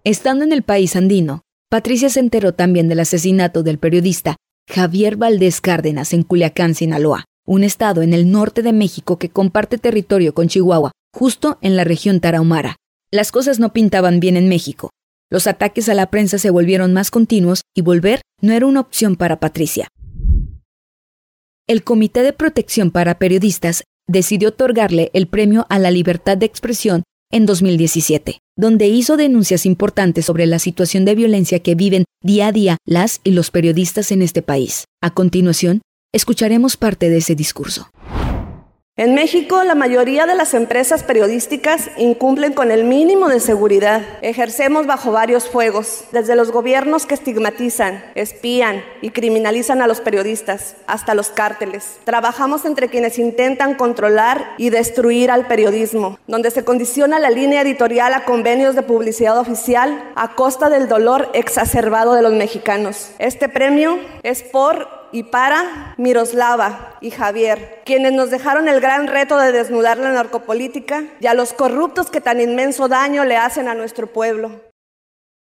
Estando 0.04 0.44
en 0.44 0.54
el 0.54 0.64
país 0.64 0.96
andino, 0.96 1.44
Patricia 1.70 2.10
se 2.10 2.20
enteró 2.20 2.56
también 2.56 2.90
del 2.90 3.02
asesinato 3.02 3.62
del 3.62 3.78
periodista 3.78 4.38
Javier 4.68 5.18
Valdés 5.18 5.62
Cárdenas 5.62 6.14
en 6.14 6.24
Culiacán, 6.24 6.74
Sinaloa, 6.74 7.26
un 7.46 7.64
estado 7.64 8.02
en 8.02 8.14
el 8.14 8.32
norte 8.32 8.62
de 8.62 8.74
México 8.74 9.18
que 9.18 9.30
comparte 9.30 9.78
territorio 9.78 10.34
con 10.34 10.48
Chihuahua, 10.48 10.92
justo 11.14 11.58
en 11.62 11.76
la 11.76 11.84
región 11.84 12.20
tarahumara. 12.20 12.76
Las 13.12 13.32
cosas 13.32 13.60
no 13.60 13.74
pintaban 13.74 14.20
bien 14.20 14.38
en 14.38 14.50
México. 14.50 14.92
Los 15.32 15.48
ataques 15.48 15.90
a 15.90 15.94
la 15.94 16.10
prensa 16.10 16.38
se 16.38 16.50
volvieron 16.50 16.94
más 16.94 17.12
continuos 17.12 17.62
y 17.76 17.82
volver 17.82 18.22
no 18.42 18.54
era 18.54 18.66
una 18.66 18.80
opción 18.82 19.16
para 19.16 19.40
Patricia. 19.40 19.88
El 21.68 21.84
Comité 21.84 22.24
de 22.24 22.34
Protección 22.34 22.90
para 22.90 23.20
Periodistas 23.20 23.84
decidió 24.08 24.50
otorgarle 24.50 25.12
el 25.14 25.28
Premio 25.28 25.68
a 25.70 25.78
la 25.78 25.92
Libertad 25.92 26.36
de 26.36 26.48
Expresión 26.48 27.04
en 27.32 27.46
2017, 27.46 28.40
donde 28.58 28.88
hizo 28.88 29.18
denuncias 29.18 29.68
importantes 29.68 30.26
sobre 30.26 30.48
la 30.48 30.58
situación 30.58 31.06
de 31.06 31.14
violencia 31.14 31.60
que 31.60 31.76
viven 31.76 32.06
día 32.24 32.48
a 32.48 32.52
día 32.52 32.78
las 32.88 33.22
y 33.24 33.32
los 33.32 33.52
periodistas 33.52 34.12
en 34.12 34.24
este 34.24 34.42
país. 34.42 34.86
A 35.02 35.14
continuación, 35.14 35.82
escucharemos 36.12 36.76
parte 36.76 37.10
de 37.10 37.18
ese 37.18 37.36
discurso. 37.36 37.90
En 38.98 39.16
México, 39.16 39.64
la 39.64 39.76
mayoría 39.76 40.26
de 40.26 40.36
las 40.36 40.54
empresas 40.54 41.04
periodísticas 41.04 41.90
incumplen 41.98 42.52
con 42.52 42.70
el 42.70 42.84
mínimo 42.84 43.30
de 43.30 43.40
seguridad. 43.40 44.02
Ejercemos 44.22 44.88
bajo 44.88 45.14
varios 45.14 45.48
fuegos, 45.48 46.04
desde 46.12 46.36
los 46.36 46.52
gobiernos 46.52 47.06
que 47.06 47.14
estigmatizan, 47.14 48.04
espían 48.16 48.84
y 49.02 49.12
criminalizan 49.12 49.82
a 49.82 49.88
los 49.88 50.02
periodistas, 50.02 50.76
hasta 50.86 51.16
los 51.16 51.30
cárteles. 51.30 51.96
Trabajamos 52.04 52.66
entre 52.66 52.90
quienes 52.90 53.20
intentan 53.20 53.76
controlar 53.76 54.56
y 54.58 54.70
destruir 54.70 55.32
al 55.32 55.48
periodismo, 55.48 56.20
donde 56.28 56.52
se 56.52 56.66
condiciona 56.66 57.20
la 57.20 57.30
línea 57.30 57.62
editorial 57.62 58.14
a 58.14 58.26
convenios 58.26 58.76
de 58.76 58.82
publicidad 58.82 59.40
oficial 59.40 60.12
a 60.18 60.36
costa 60.36 60.70
del 60.70 60.90
dolor 60.90 61.30
exacerbado 61.34 62.16
de 62.16 62.22
los 62.22 62.34
mexicanos. 62.34 63.12
Este 63.18 63.48
premio 63.48 63.98
es 64.24 64.44
por 64.44 64.99
y 65.12 65.24
para 65.24 65.96
Miroslava 65.98 66.98
y 67.02 67.12
Javier, 67.12 67.82
quienes 67.86 68.14
nos 68.14 68.30
dejaron 68.30 68.68
el 68.68 68.80
gran 68.80 69.08
reto 69.08 69.38
de 69.38 69.52
desnudar 69.52 69.98
la 69.98 70.12
narcopolítica 70.12 71.06
y 71.20 71.28
a 71.28 71.34
los 71.34 71.54
corruptos 71.54 72.10
que 72.10 72.22
tan 72.22 72.42
inmenso 72.42 72.88
daño 72.88 73.26
le 73.26 73.38
hacen 73.38 73.68
a 73.68 73.76
nuestro 73.76 74.08
pueblo. 74.08 74.62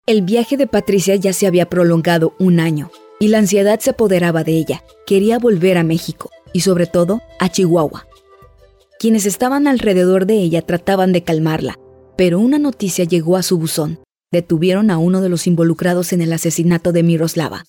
El 0.06 0.24
viaje 0.24 0.58
de 0.58 0.68
Patricia 0.68 1.15
ya 1.15 1.34
se 1.34 1.48
había 1.48 1.70
prolongado 1.70 2.34
un 2.39 2.60
año 2.60 2.91
y 3.20 3.27
la 3.27 3.38
ansiedad 3.38 3.80
se 3.80 3.91
apoderaba 3.91 4.44
de 4.44 4.53
ella. 4.53 4.84
Quería 5.06 5.38
volver 5.38 5.77
a 5.77 5.84
México 5.84 6.32
y 6.53 6.62
sobre 6.62 6.88
todo 6.88 7.22
a 7.39 7.50
Chihuahua. 7.50 8.08
Quienes 9.00 9.25
estaban 9.25 9.68
alrededor 9.68 10.25
de 10.25 10.36
ella 10.36 10.62
trataban 10.62 11.12
de 11.12 11.24
calmarla, 11.24 11.77
pero 12.18 12.39
una 12.39 12.60
noticia 12.60 13.06
llegó 13.06 13.38
a 13.38 13.44
su 13.44 13.58
buzón. 13.58 14.00
Detuvieron 14.32 14.91
a 14.91 14.98
uno 14.98 15.22
de 15.22 15.30
los 15.30 15.46
involucrados 15.48 16.13
en 16.13 16.22
el 16.22 16.34
asesinato 16.34 16.91
de 16.91 17.03
Miroslava 17.03 17.63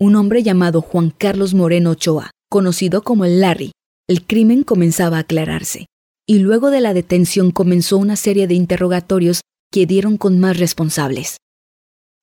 un 0.00 0.16
hombre 0.16 0.42
llamado 0.42 0.80
Juan 0.80 1.10
Carlos 1.10 1.54
Moreno 1.54 1.90
Ochoa, 1.90 2.30
conocido 2.50 3.02
como 3.02 3.24
el 3.24 3.40
Larry. 3.40 3.72
El 4.08 4.26
crimen 4.26 4.64
comenzaba 4.64 5.16
a 5.16 5.20
aclararse, 5.20 5.86
y 6.26 6.40
luego 6.40 6.70
de 6.70 6.80
la 6.80 6.94
detención 6.94 7.50
comenzó 7.50 7.96
una 7.96 8.16
serie 8.16 8.46
de 8.46 8.54
interrogatorios 8.54 9.40
que 9.70 9.86
dieron 9.86 10.16
con 10.16 10.38
más 10.38 10.58
responsables. 10.58 11.38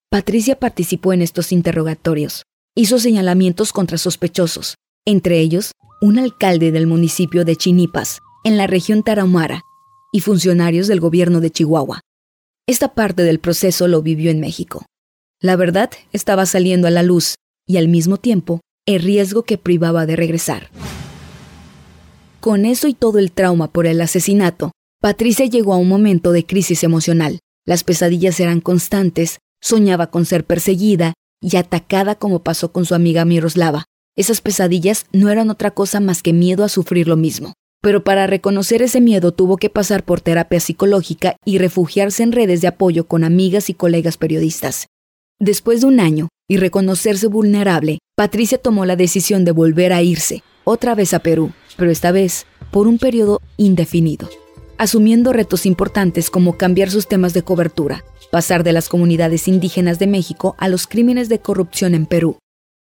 Patricia 0.10 0.60
participó 0.60 1.13
en 1.13 1.22
estos 1.22 1.51
interrogatorios, 1.51 2.44
hizo 2.75 3.00
señalamientos 3.00 3.72
contra 3.72 3.98
sospechosos, 3.98 4.75
entre 5.06 5.40
ellos 5.40 5.72
un 6.01 6.20
alcalde 6.20 6.72
del 6.72 6.88
municipio 6.88 7.46
de 7.46 7.56
Chinipas, 7.56 8.20
en 8.44 8.58
la 8.58 8.68
región 8.68 9.04
Tarahumara, 9.04 9.62
y 10.12 10.20
funcionarios 10.20 10.88
del 10.88 11.00
gobierno 11.00 11.40
de 11.40 11.51
Chihuahua. 11.51 12.01
Esta 12.68 12.94
parte 12.94 13.24
del 13.24 13.40
proceso 13.40 13.88
lo 13.88 14.01
vivió 14.01 14.30
en 14.30 14.40
México. 14.40 14.86
La 15.42 15.56
verdad 15.56 15.90
estaba 16.12 16.46
saliendo 16.46 16.88
a 16.88 16.92
la 16.92 17.04
luz 17.04 17.36
y 17.72 17.78
al 17.78 17.88
mismo 17.88 18.18
tiempo 18.18 18.60
el 18.86 19.01
riesgo 19.01 19.44
que 19.44 19.58
privaba 19.58 20.06
de 20.06 20.18
regresar. 20.18 20.70
Con 22.42 22.66
eso 22.66 22.88
y 22.88 22.94
todo 22.94 23.18
el 23.20 23.32
trauma 23.32 23.72
por 23.72 23.86
el 23.86 24.01
asesinato, 24.01 24.72
Patricia 25.00 25.46
llegó 25.46 25.74
a 25.74 25.78
un 25.78 25.88
momento 25.88 26.32
de 26.32 26.46
crisis 26.46 26.84
emocional. 26.84 27.40
Las 27.66 27.84
pesadillas 27.84 28.40
eran 28.40 28.60
constantes, 28.60 29.38
soñaba 29.62 30.08
con 30.08 30.25
ser 30.25 30.46
perseguida 30.46 31.13
y 31.42 31.56
atacada 31.56 32.16
como 32.16 32.44
pasó 32.44 32.72
con 32.72 32.86
su 32.86 32.94
amiga 32.94 33.24
Miroslava. 33.24 33.86
Esas 34.18 34.42
pesadillas 34.42 35.06
no 35.13 35.30
eran 35.30 35.50
otra 35.50 35.72
cosa 35.72 36.00
más 36.00 36.22
que 36.22 36.34
miedo 36.34 36.63
a 36.63 36.70
sufrir 36.70 37.08
lo 37.08 37.16
mismo. 37.16 37.54
Pero 37.82 38.04
para 38.04 38.28
reconocer 38.28 38.82
ese 38.82 39.00
miedo 39.00 39.32
tuvo 39.32 39.58
que 39.58 39.70
pasar 39.70 40.04
por 40.04 40.20
terapia 40.20 40.60
psicológica 40.60 41.38
y 41.46 41.58
refugiarse 41.58 42.22
en 42.24 42.32
redes 42.32 42.62
de 42.62 42.68
apoyo 42.68 43.08
con 43.08 43.24
amigas 43.24 43.70
y 43.70 43.74
colegas 43.74 44.18
periodistas. 44.18 44.88
Después 45.40 45.82
de 45.82 45.88
un 45.88 46.00
año 46.00 46.28
y 46.51 46.58
reconocerse 46.58 47.27
vulnerable, 47.27 48.00
Patricia 48.17 48.58
tomó 48.58 48.86
la 48.86 48.98
decisión 48.98 49.46
de 49.46 49.53
volver 49.53 49.93
a 49.93 50.01
irse, 50.01 50.43
otra 50.65 50.96
vez 50.96 51.13
a 51.13 51.20
Perú, 51.20 51.53
pero 51.77 51.89
esta 51.89 52.12
vez 52.12 52.46
por 52.72 52.89
un 52.89 52.98
periodo 52.98 53.39
indefinido, 53.55 54.29
asumiendo 54.77 55.31
retos 55.31 55.65
importantes 55.65 56.29
como 56.29 56.58
cambiar 56.58 56.91
sus 56.91 57.08
temas 57.08 57.34
de 57.34 57.43
cobertura, 57.43 58.03
pasar 58.31 58.65
de 58.65 58.74
las 58.74 58.89
comunidades 58.89 59.48
indígenas 59.48 59.98
de 59.98 60.08
México 60.08 60.58
a 60.58 60.67
los 60.67 60.88
crímenes 60.88 61.29
de 61.29 61.39
corrupción 61.39 61.96
en 61.96 62.05
Perú. 62.05 62.38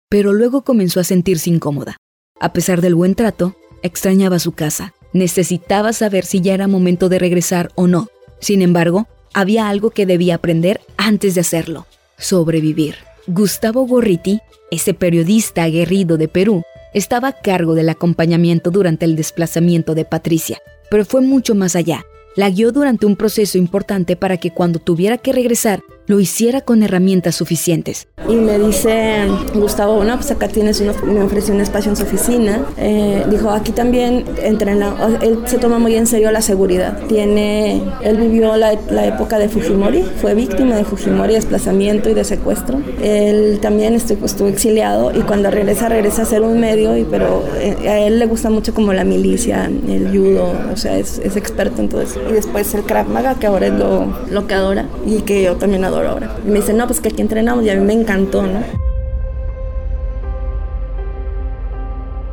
Pero 0.09 0.31
luego 0.31 0.61
comenzó 0.61 1.01
a 1.01 1.03
sentirse 1.03 1.49
incómoda. 1.49 1.97
A 2.39 2.53
pesar 2.53 2.79
del 2.79 2.95
buen 2.95 3.15
trato, 3.15 3.57
extrañaba 3.83 4.39
su 4.39 4.53
casa, 4.53 4.93
necesitaba 5.11 5.91
saber 5.91 6.23
si 6.23 6.39
ya 6.39 6.53
era 6.53 6.69
momento 6.69 7.09
de 7.09 7.19
regresar 7.19 7.73
o 7.75 7.87
no. 7.87 8.07
Sin 8.39 8.61
embargo, 8.61 9.09
había 9.33 9.67
algo 9.67 9.89
que 9.89 10.05
debía 10.05 10.35
aprender 10.35 10.79
antes 10.95 11.35
de 11.35 11.41
hacerlo 11.41 11.85
sobrevivir. 12.17 13.06
Gustavo 13.27 13.85
Gorriti, 13.85 14.39
ese 14.71 14.93
periodista 14.93 15.63
aguerrido 15.63 16.17
de 16.17 16.29
Perú, 16.29 16.63
estaba 16.93 17.27
a 17.27 17.33
cargo 17.33 17.75
del 17.75 17.89
acompañamiento 17.89 18.71
durante 18.71 19.03
el 19.03 19.17
desplazamiento 19.17 19.95
de 19.95 20.05
Patricia, 20.05 20.61
pero 20.89 21.03
fue 21.03 21.19
mucho 21.19 21.53
más 21.53 21.75
allá. 21.75 22.05
La 22.37 22.49
guió 22.49 22.71
durante 22.71 23.05
un 23.05 23.17
proceso 23.17 23.57
importante 23.57 24.15
para 24.15 24.37
que 24.37 24.51
cuando 24.51 24.79
tuviera 24.79 25.17
que 25.17 25.33
regresar 25.33 25.81
lo 26.07 26.19
hiciera 26.21 26.61
con 26.61 26.83
herramientas 26.83 27.35
suficientes. 27.35 28.07
Y 28.27 28.35
me 28.35 28.57
dice 28.57 29.27
Gustavo, 29.53 29.95
bueno, 29.95 30.15
pues 30.15 30.31
acá 30.31 30.47
tienes 30.47 30.79
uno, 30.79 30.93
me 31.05 31.21
ofreció 31.21 31.53
un 31.53 31.61
espacio 31.61 31.91
en 31.91 31.97
su 31.97 32.03
oficina. 32.03 32.65
Eh, 32.77 33.25
dijo, 33.29 33.51
aquí 33.51 33.73
también 33.73 34.23
entrena, 34.41 34.95
él 35.21 35.39
se 35.45 35.57
toma 35.57 35.79
muy 35.79 35.95
en 35.95 36.07
serio 36.07 36.31
la 36.31 36.41
seguridad. 36.41 36.97
Tiene, 37.07 37.83
él 38.01 38.17
vivió 38.17 38.55
la, 38.55 38.77
la 38.89 39.05
época 39.05 39.37
de 39.37 39.49
Fujimori, 39.49 40.03
fue 40.21 40.33
víctima 40.33 40.75
de 40.75 40.85
Fujimori, 40.85 41.33
desplazamiento 41.33 42.09
y 42.09 42.13
de 42.13 42.23
secuestro. 42.23 42.81
Él 43.01 43.59
también 43.61 43.93
estuvo, 43.93 44.25
estuvo 44.25 44.47
exiliado 44.47 45.11
y 45.13 45.21
cuando 45.21 45.51
regresa, 45.51 45.89
regresa 45.89 46.21
a 46.21 46.25
ser 46.25 46.41
un 46.41 46.59
medio, 46.59 46.97
y, 46.97 47.03
pero 47.03 47.43
eh, 47.59 47.89
a 47.89 47.99
él 47.99 48.19
le 48.19 48.25
gusta 48.27 48.49
mucho 48.49 48.73
como 48.73 48.93
la 48.93 49.03
milicia, 49.03 49.65
el 49.65 50.07
judo, 50.09 50.53
o 50.71 50.77
sea, 50.77 50.97
es, 50.97 51.19
es 51.19 51.35
experto 51.35 51.81
en 51.81 51.89
todo 51.89 52.01
eso. 52.01 52.21
Y 52.29 52.33
después 52.33 52.73
el 52.73 52.83
Krav 52.83 53.09
Maga, 53.09 53.35
que 53.35 53.47
ahora 53.47 53.67
es 53.67 53.73
lo, 53.73 54.05
lo 54.31 54.47
que 54.47 54.53
adora 54.53 54.85
y 55.05 55.21
que 55.21 55.43
yo 55.43 55.57
también 55.57 55.83
adoro 55.83 55.96
me 56.45 56.53
dice, 56.53 56.73
no, 56.73 56.87
pues 56.87 57.01
que 57.01 57.09
aquí 57.09 57.21
entrenamos 57.21 57.65
y 57.65 57.69
a 57.69 57.75
mí 57.75 57.85
me 57.85 57.93
encantó. 57.93 58.43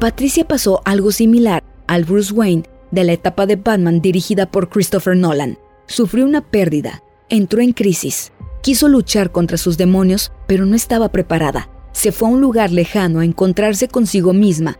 Patricia 0.00 0.46
pasó 0.46 0.82
algo 0.84 1.12
similar 1.12 1.62
al 1.86 2.04
Bruce 2.04 2.32
Wayne 2.32 2.64
de 2.90 3.04
la 3.04 3.12
etapa 3.12 3.46
de 3.46 3.56
Batman 3.56 4.00
dirigida 4.00 4.46
por 4.46 4.68
Christopher 4.68 5.16
Nolan. 5.16 5.58
Sufrió 5.86 6.24
una 6.24 6.40
pérdida, 6.40 7.02
entró 7.28 7.60
en 7.60 7.72
crisis, 7.72 8.32
quiso 8.62 8.88
luchar 8.88 9.32
contra 9.32 9.56
sus 9.56 9.76
demonios, 9.76 10.32
pero 10.46 10.66
no 10.66 10.76
estaba 10.76 11.10
preparada. 11.10 11.68
Se 11.92 12.12
fue 12.12 12.28
a 12.28 12.32
un 12.32 12.40
lugar 12.40 12.70
lejano 12.70 13.20
a 13.20 13.24
encontrarse 13.24 13.88
consigo 13.88 14.32
misma 14.32 14.78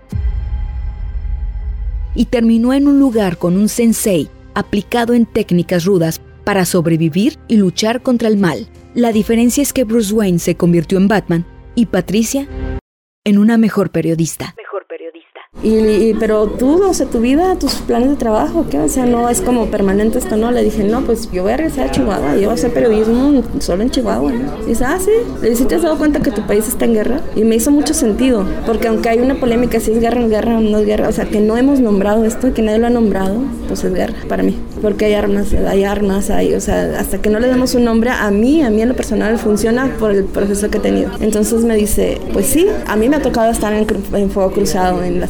y 2.15 2.27
terminó 2.27 2.73
en 2.73 2.87
un 2.87 2.99
lugar 2.99 3.39
con 3.39 3.57
un 3.57 3.69
sensei 3.69 4.29
aplicado 4.55 5.15
en 5.15 5.27
técnicas 5.27 5.85
rudas 5.85 6.21
para 6.45 6.65
sobrevivir 6.65 7.39
y 7.49 7.57
luchar 7.57 8.03
contra 8.03 8.29
el 8.29 8.37
mal. 8.37 8.69
La 8.95 9.13
diferencia 9.13 9.63
es 9.63 9.73
que 9.73 9.85
Bruce 9.85 10.13
Wayne 10.13 10.39
se 10.39 10.57
convirtió 10.57 10.99
en 10.99 11.09
Batman 11.09 11.47
y 11.75 11.87
Patricia 11.87 12.47
en 13.25 13.39
una 13.39 13.57
mejor 13.57 13.91
periodista. 13.91 14.55
Y, 15.63 16.13
pero 16.15 16.47
tú, 16.47 16.83
o 16.85 16.93
sea, 16.93 17.07
tu 17.07 17.21
vida, 17.21 17.57
tus 17.57 17.75
planes 17.77 18.11
de 18.11 18.17
trabajo, 18.17 18.67
¿qué? 18.71 18.79
O 18.81 18.89
sea, 18.89 19.07
no 19.07 19.31
es 19.31 19.41
como 19.41 19.67
permanente 19.67 20.19
esto, 20.19 20.37
no. 20.37 20.51
Le 20.51 20.63
dije, 20.63 20.85
no, 20.85 21.01
pues 21.03 21.31
yo 21.31 21.43
voy 21.43 21.53
a 21.53 21.57
regresar 21.57 21.89
a 21.89 21.91
Chihuahua, 21.91 22.35
yo 22.35 22.43
voy 22.43 22.51
a 22.51 22.53
hacer 22.53 22.73
periodismo 22.73 23.43
solo 23.61 23.83
en 23.83 23.91
Chihuahua, 23.91 24.33
¿no? 24.33 24.63
Y 24.65 24.71
dice, 24.71 24.85
ah, 24.85 24.99
sí. 25.03 25.13
Le 25.41 25.51
dije, 25.51 25.65
¿te 25.65 25.77
has 25.77 25.83
dado 25.83 25.97
cuenta 25.97 26.21
que 26.21 26.31
tu 26.31 26.47
país 26.47 26.69
está 26.69 26.85
en 26.85 26.95
guerra? 26.95 27.21
Y 27.35 27.45
me 27.45 27.57
hizo 27.57 27.71
mucho 27.71 27.95
sentido, 27.95 28.45
porque 28.67 28.89
aunque 28.89 29.09
hay 29.09 29.21
una 29.21 29.37
polémica 29.37 29.81
si 29.81 29.93
es 29.93 30.01
guerra 30.01 30.23
o 30.25 30.29
guerra, 30.29 30.61
no 30.61 30.79
es 30.79 30.87
guerra, 30.87 31.09
o 31.09 31.13
sea, 31.13 31.25
que 31.25 31.41
no 31.41 31.57
hemos 31.57 31.81
nombrado 31.81 32.25
esto 32.25 32.49
y 32.49 32.53
que 32.53 32.61
nadie 32.61 32.79
lo 32.79 32.89
ha 32.89 32.91
nombrado, 32.91 33.37
pues 33.69 33.85
es 33.85 33.95
guerra 33.95 34.15
para 34.29 34.43
mí. 34.43 34.59
Porque 34.83 35.07
hay 35.07 35.15
armas, 35.15 35.55
hay 35.55 35.85
armas, 35.85 36.29
hay, 36.29 36.53
o 36.55 36.61
sea, 36.61 36.99
hasta 36.99 37.23
que 37.23 37.31
no 37.31 37.39
le 37.39 37.49
demos 37.49 37.75
un 37.75 37.85
nombre, 37.85 38.11
a 38.11 38.31
mí, 38.31 38.63
a 38.63 38.69
mí 38.69 38.83
en 38.83 38.91
lo 38.91 38.97
personal 38.97 39.39
funciona 39.39 39.95
por 39.99 40.11
el 40.11 40.25
proceso 40.25 40.71
que 40.71 40.77
he 40.77 40.81
tenido. 40.81 41.11
Entonces 41.21 41.65
me 41.65 41.75
dice, 41.75 42.21
pues 42.35 42.47
sí, 42.47 42.67
a 42.87 42.97
mí 42.97 43.09
me 43.09 43.17
ha 43.17 43.23
tocado 43.23 43.51
estar 43.51 43.73
en, 43.73 43.87
en 44.13 44.31
fuego 44.31 44.51
cruzado 44.51 45.03
en 45.03 45.21
la 45.21 45.27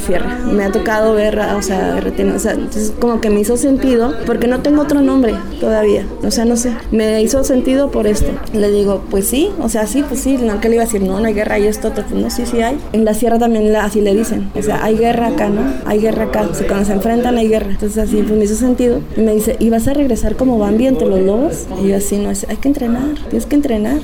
me 0.53 0.65
ha 0.65 0.73
tocado 0.73 1.15
ver, 1.15 1.39
o 1.39 1.63
sea, 1.63 1.97
o 1.97 2.39
sea, 2.39 2.53
entonces 2.53 2.93
como 2.99 3.21
que 3.21 3.31
me 3.31 3.41
hizo 3.41 3.57
sentido, 3.57 4.15
porque 4.27 4.47
no 4.47 4.61
tengo 4.61 4.83
otro 4.83 5.01
nombre 5.01 5.35
todavía, 5.61 6.07
o 6.23 6.31
sea, 6.31 6.45
no 6.45 6.57
sé, 6.57 6.75
me 6.91 7.23
hizo 7.23 7.45
sentido 7.45 7.91
por 7.91 8.07
esto. 8.07 8.29
Le 8.53 8.71
digo, 8.71 9.03
pues 9.11 9.27
sí, 9.27 9.51
o 9.61 9.69
sea, 9.69 9.87
sí, 9.87 10.05
pues 10.07 10.21
sí, 10.21 10.37
no 10.37 10.61
que 10.61 10.69
le 10.69 10.77
iba 10.77 10.85
a 10.85 10.87
decir, 10.87 11.03
no, 11.03 11.21
no 11.21 11.27
hay 11.27 11.35
guerra 11.35 11.59
y 11.59 11.67
esto, 11.67 11.93
pues 11.93 12.11
no, 12.11 12.31
sí, 12.31 12.47
sí 12.47 12.61
hay. 12.61 12.79
En 12.93 13.05
la 13.05 13.15
sierra 13.15 13.39
también 13.39 13.75
así 13.77 14.01
le 14.01 14.15
dicen, 14.15 14.51
o 14.55 14.63
sea, 14.63 14.85
hay 14.85 14.97
guerra 14.97 15.29
acá, 15.29 15.49
¿no? 15.49 15.63
Hay 15.85 16.01
guerra 16.01 16.25
acá, 16.25 16.49
o 16.51 16.55
sea, 16.55 16.67
cuando 16.67 16.87
se 16.87 16.93
enfrentan 16.93 17.37
hay 17.37 17.49
guerra. 17.49 17.71
Entonces 17.71 17.99
así, 17.99 18.17
pues 18.23 18.39
me 18.39 18.45
hizo 18.45 18.55
sentido. 18.55 19.01
Y 19.17 19.21
me 19.21 19.35
dice, 19.35 19.57
¿y 19.59 19.71
vas 19.71 19.89
a 19.89 19.95
regresar 19.95 20.37
como 20.37 20.59
Bambi 20.59 20.87
entre 20.87 21.07
los 21.07 21.21
lobos? 21.21 21.67
Y 21.83 21.89
yo 21.89 21.97
así, 21.97 22.19
no, 22.19 22.29
hay 22.29 22.57
que 22.57 22.69
entrenar, 22.69 23.15
tienes 23.29 23.47
que 23.47 23.57
entrenar. 23.57 23.99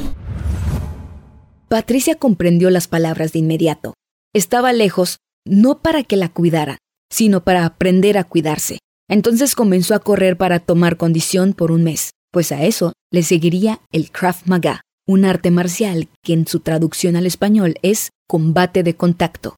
Patricia 1.68 2.16
comprendió 2.16 2.68
las 2.70 2.88
palabras 2.88 3.32
de 3.32 3.38
inmediato. 3.38 3.94
Estaba 4.34 4.72
lejos, 4.72 5.18
no 5.44 5.82
para 5.82 6.02
que 6.02 6.16
la 6.16 6.28
cuidara, 6.28 6.78
sino 7.11 7.42
para 7.42 7.64
aprender 7.64 8.18
a 8.18 8.25
cuidarse. 8.25 8.78
Entonces 9.09 9.54
comenzó 9.54 9.94
a 9.94 10.00
correr 10.00 10.37
para 10.37 10.61
tomar 10.61 10.97
condición 10.97 11.52
por 11.52 11.73
un 11.73 11.82
mes, 11.82 12.11
pues 12.32 12.52
a 12.52 12.62
eso 12.62 12.92
le 13.11 13.23
seguiría 13.23 13.80
el 13.90 14.11
Krav 14.11 14.37
Maga, 14.44 14.82
un 15.06 15.25
arte 15.25 15.50
marcial 15.50 16.09
que 16.23 16.32
en 16.32 16.47
su 16.47 16.61
traducción 16.61 17.16
al 17.16 17.26
español 17.26 17.75
es 17.82 18.11
combate 18.28 18.82
de 18.82 18.94
contacto. 18.94 19.56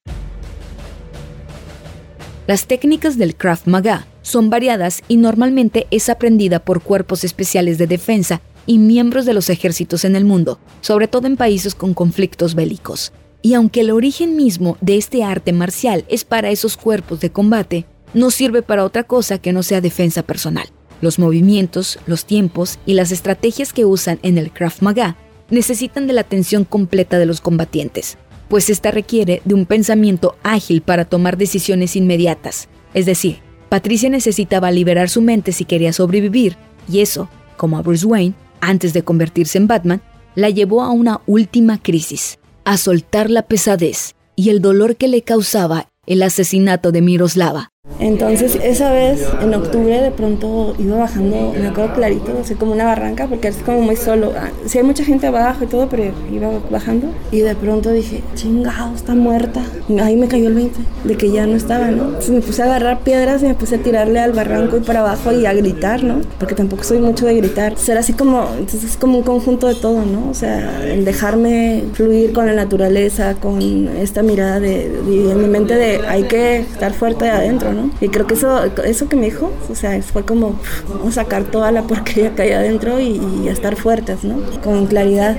Las 2.46 2.66
técnicas 2.66 3.18
del 3.18 3.36
Krav 3.36 3.60
Maga 3.66 4.06
son 4.22 4.50
variadas 4.50 5.02
y 5.08 5.16
normalmente 5.16 5.86
es 5.90 6.08
aprendida 6.08 6.64
por 6.64 6.82
cuerpos 6.82 7.24
especiales 7.24 7.78
de 7.78 7.86
defensa 7.86 8.40
y 8.66 8.78
miembros 8.78 9.26
de 9.26 9.34
los 9.34 9.50
ejércitos 9.50 10.04
en 10.04 10.16
el 10.16 10.24
mundo, 10.24 10.58
sobre 10.80 11.08
todo 11.08 11.26
en 11.26 11.36
países 11.36 11.74
con 11.74 11.94
conflictos 11.94 12.54
bélicos. 12.54 13.12
Y 13.42 13.54
aunque 13.54 13.80
el 13.80 13.90
origen 13.90 14.36
mismo 14.36 14.78
de 14.80 14.96
este 14.96 15.24
arte 15.24 15.52
marcial 15.52 16.04
es 16.08 16.24
para 16.24 16.50
esos 16.50 16.76
cuerpos 16.76 17.18
de 17.18 17.32
combate, 17.32 17.86
no 18.14 18.30
sirve 18.30 18.62
para 18.62 18.84
otra 18.84 19.02
cosa 19.02 19.38
que 19.38 19.52
no 19.52 19.64
sea 19.64 19.80
defensa 19.80 20.22
personal. 20.22 20.68
Los 21.00 21.18
movimientos, 21.18 21.98
los 22.06 22.24
tiempos 22.24 22.78
y 22.86 22.94
las 22.94 23.10
estrategias 23.10 23.72
que 23.72 23.84
usan 23.84 24.20
en 24.22 24.38
el 24.38 24.52
Krav 24.52 24.74
Maga 24.80 25.16
necesitan 25.50 26.06
de 26.06 26.12
la 26.12 26.20
atención 26.20 26.64
completa 26.64 27.18
de 27.18 27.26
los 27.26 27.40
combatientes, 27.40 28.16
pues 28.48 28.70
esta 28.70 28.92
requiere 28.92 29.42
de 29.44 29.54
un 29.54 29.66
pensamiento 29.66 30.36
ágil 30.44 30.80
para 30.80 31.04
tomar 31.04 31.36
decisiones 31.36 31.96
inmediatas. 31.96 32.68
Es 32.94 33.06
decir, 33.06 33.40
Patricia 33.68 34.08
necesitaba 34.08 34.70
liberar 34.70 35.08
su 35.08 35.20
mente 35.20 35.50
si 35.50 35.64
quería 35.64 35.92
sobrevivir, 35.92 36.56
y 36.88 37.00
eso, 37.00 37.28
como 37.56 37.76
a 37.76 37.82
Bruce 37.82 38.06
Wayne, 38.06 38.34
antes 38.60 38.92
de 38.92 39.02
convertirse 39.02 39.58
en 39.58 39.66
Batman, 39.66 40.00
la 40.36 40.48
llevó 40.48 40.82
a 40.82 40.90
una 40.90 41.22
última 41.26 41.82
crisis 41.82 42.38
a 42.64 42.76
soltar 42.76 43.30
la 43.30 43.42
pesadez 43.42 44.14
y 44.36 44.50
el 44.50 44.60
dolor 44.60 44.96
que 44.96 45.08
le 45.08 45.22
causaba 45.22 45.88
el 46.06 46.22
asesinato 46.22 46.92
de 46.92 47.02
Miroslava. 47.02 47.71
Entonces, 48.02 48.58
esa 48.62 48.92
vez, 48.92 49.24
en 49.40 49.54
octubre, 49.54 50.00
de 50.00 50.10
pronto 50.10 50.74
iba 50.78 50.96
bajando, 50.96 51.52
me 51.58 51.68
acuerdo 51.68 51.94
clarito, 51.94 52.32
así 52.40 52.56
como 52.56 52.72
una 52.72 52.84
barranca, 52.84 53.28
porque 53.28 53.48
es 53.48 53.56
como 53.58 53.80
muy 53.80 53.96
solo. 53.96 54.32
Ah, 54.36 54.50
sí 54.66 54.78
hay 54.78 54.84
mucha 54.84 55.04
gente 55.04 55.28
abajo 55.28 55.62
y 55.64 55.66
todo, 55.68 55.88
pero 55.88 56.12
iba 56.32 56.50
bajando. 56.70 57.08
Y 57.30 57.40
de 57.40 57.54
pronto 57.54 57.90
dije, 57.90 58.22
chingado, 58.34 58.94
está 58.94 59.14
muerta. 59.14 59.62
ahí 60.00 60.16
me 60.16 60.26
cayó 60.26 60.48
el 60.48 60.54
20, 60.54 60.80
de 61.04 61.16
que 61.16 61.30
ya 61.30 61.46
no 61.46 61.56
estaba, 61.56 61.92
¿no? 61.92 62.18
Me 62.28 62.40
puse 62.40 62.62
a 62.62 62.64
agarrar 62.66 63.00
piedras 63.00 63.42
y 63.42 63.46
me 63.46 63.54
puse 63.54 63.76
a 63.76 63.78
tirarle 63.78 64.18
al 64.18 64.32
barranco 64.32 64.76
y 64.76 64.80
para 64.80 65.00
abajo 65.00 65.32
y 65.32 65.46
a 65.46 65.52
gritar, 65.52 66.02
¿no? 66.02 66.20
Porque 66.40 66.54
tampoco 66.54 66.82
soy 66.82 66.98
mucho 66.98 67.26
de 67.26 67.36
gritar. 67.36 67.76
Ser 67.78 67.98
así 67.98 68.14
como, 68.14 68.48
entonces 68.58 68.84
es 68.84 68.96
como 68.96 69.18
un 69.18 69.24
conjunto 69.24 69.68
de 69.68 69.74
todo, 69.74 70.04
¿no? 70.04 70.28
O 70.28 70.34
sea, 70.34 70.84
el 70.84 71.04
dejarme 71.04 71.84
fluir 71.92 72.32
con 72.32 72.46
la 72.46 72.54
naturaleza, 72.54 73.34
con 73.34 73.60
esta 73.96 74.22
mirada 74.22 74.58
de, 74.58 74.88
de 74.88 75.30
en 75.32 75.40
mi 75.40 75.46
mente 75.46 75.76
de 75.76 76.00
hay 76.08 76.24
que 76.24 76.60
estar 76.60 76.92
fuerte 76.92 77.28
adentro, 77.28 77.71
Y 78.00 78.08
creo 78.08 78.26
que 78.26 78.34
eso, 78.34 78.64
eso 78.64 79.08
que 79.08 79.16
me 79.16 79.26
dijo, 79.26 79.52
o 79.70 79.74
sea, 79.74 80.00
fue 80.02 80.24
como 80.24 80.58
vamos 80.88 81.18
a 81.18 81.22
sacar 81.22 81.44
toda 81.44 81.72
la 81.72 81.82
porquería 81.82 82.34
que 82.34 82.42
hay 82.42 82.52
adentro 82.52 83.00
y, 83.00 83.20
y 83.42 83.48
estar 83.48 83.76
fuertes, 83.76 84.24
¿no? 84.24 84.40
Con 84.62 84.86
claridad. 84.86 85.36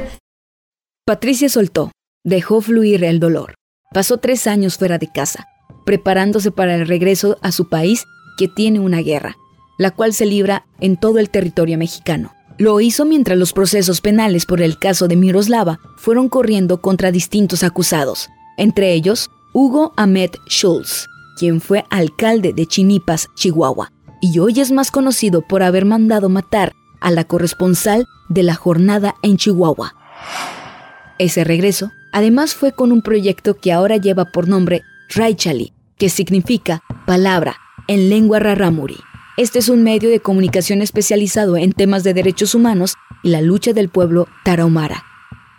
Patricia 1.06 1.50
soltó, 1.50 1.92
dejó 2.24 2.62
fluir 2.62 3.04
el 3.04 3.20
dolor. 3.20 3.56
Pasó 3.94 4.18
tres 4.18 4.48
años 4.48 4.78
fuera 4.78 4.98
de 4.98 5.08
casa, 5.08 5.48
preparándose 5.86 6.52
para 6.52 6.76
el 6.76 6.88
regreso 6.88 7.38
a 7.42 7.52
su 7.52 7.70
país 7.70 8.06
que 8.38 8.48
tiene 8.48 8.80
una 8.80 9.00
guerra, 9.00 9.36
la 9.78 9.92
cual 9.92 10.14
se 10.14 10.26
libra 10.26 10.66
en 10.80 10.98
todo 10.98 11.20
el 11.20 11.30
territorio 11.30 11.78
mexicano. 11.78 12.34
Lo 12.58 12.80
hizo 12.80 13.06
mientras 13.06 13.38
los 13.38 13.52
procesos 13.52 14.00
penales 14.02 14.46
por 14.46 14.62
el 14.62 14.78
caso 14.78 15.08
de 15.08 15.16
Miroslava 15.16 15.80
fueron 15.98 16.30
corriendo 16.30 16.82
contra 16.82 17.12
distintos 17.12 17.64
acusados, 17.64 18.30
entre 18.58 18.94
ellos 18.94 19.30
Hugo 19.54 19.94
Ahmed 19.98 20.32
Schultz, 20.48 21.08
quien 21.38 21.62
fue 21.62 21.86
alcalde 21.90 22.54
de 22.54 22.66
Chinipas, 22.66 23.30
Chihuahua, 23.36 23.92
y 24.22 24.40
hoy 24.40 24.60
es 24.60 24.72
más 24.72 24.92
conocido 24.92 25.42
por 25.42 25.64
haber 25.64 25.86
mandado 25.86 26.30
matar 26.30 26.74
a 27.02 27.12
la 27.12 27.26
corresponsal 27.26 28.08
de 28.30 28.44
la 28.44 28.56
jornada 28.56 29.16
en 29.22 29.38
Chihuahua. 29.38 29.96
Ese 31.20 31.44
regreso, 31.44 31.92
además, 32.12 32.56
fue 32.56 32.72
con 32.72 32.92
un 32.92 33.02
proyecto 33.02 33.56
que 33.56 33.72
ahora 33.72 33.98
lleva 33.98 34.26
por 34.26 34.48
nombre 34.48 34.82
Raichali, 35.10 35.74
que 35.98 36.10
significa 36.10 36.82
palabra 37.06 37.58
en 37.88 38.10
lengua 38.10 38.40
rarámuri. 38.40 38.98
Este 39.36 39.60
es 39.60 39.70
un 39.70 39.84
medio 39.84 40.10
de 40.10 40.20
comunicación 40.20 40.82
especializado 40.82 41.58
en 41.58 41.74
temas 41.74 42.04
de 42.04 42.14
derechos 42.14 42.56
humanos 42.56 42.96
y 43.24 43.30
la 43.30 43.42
lucha 43.42 43.74
del 43.74 43.90
pueblo 43.90 44.28
tarahumara. 44.44 45.04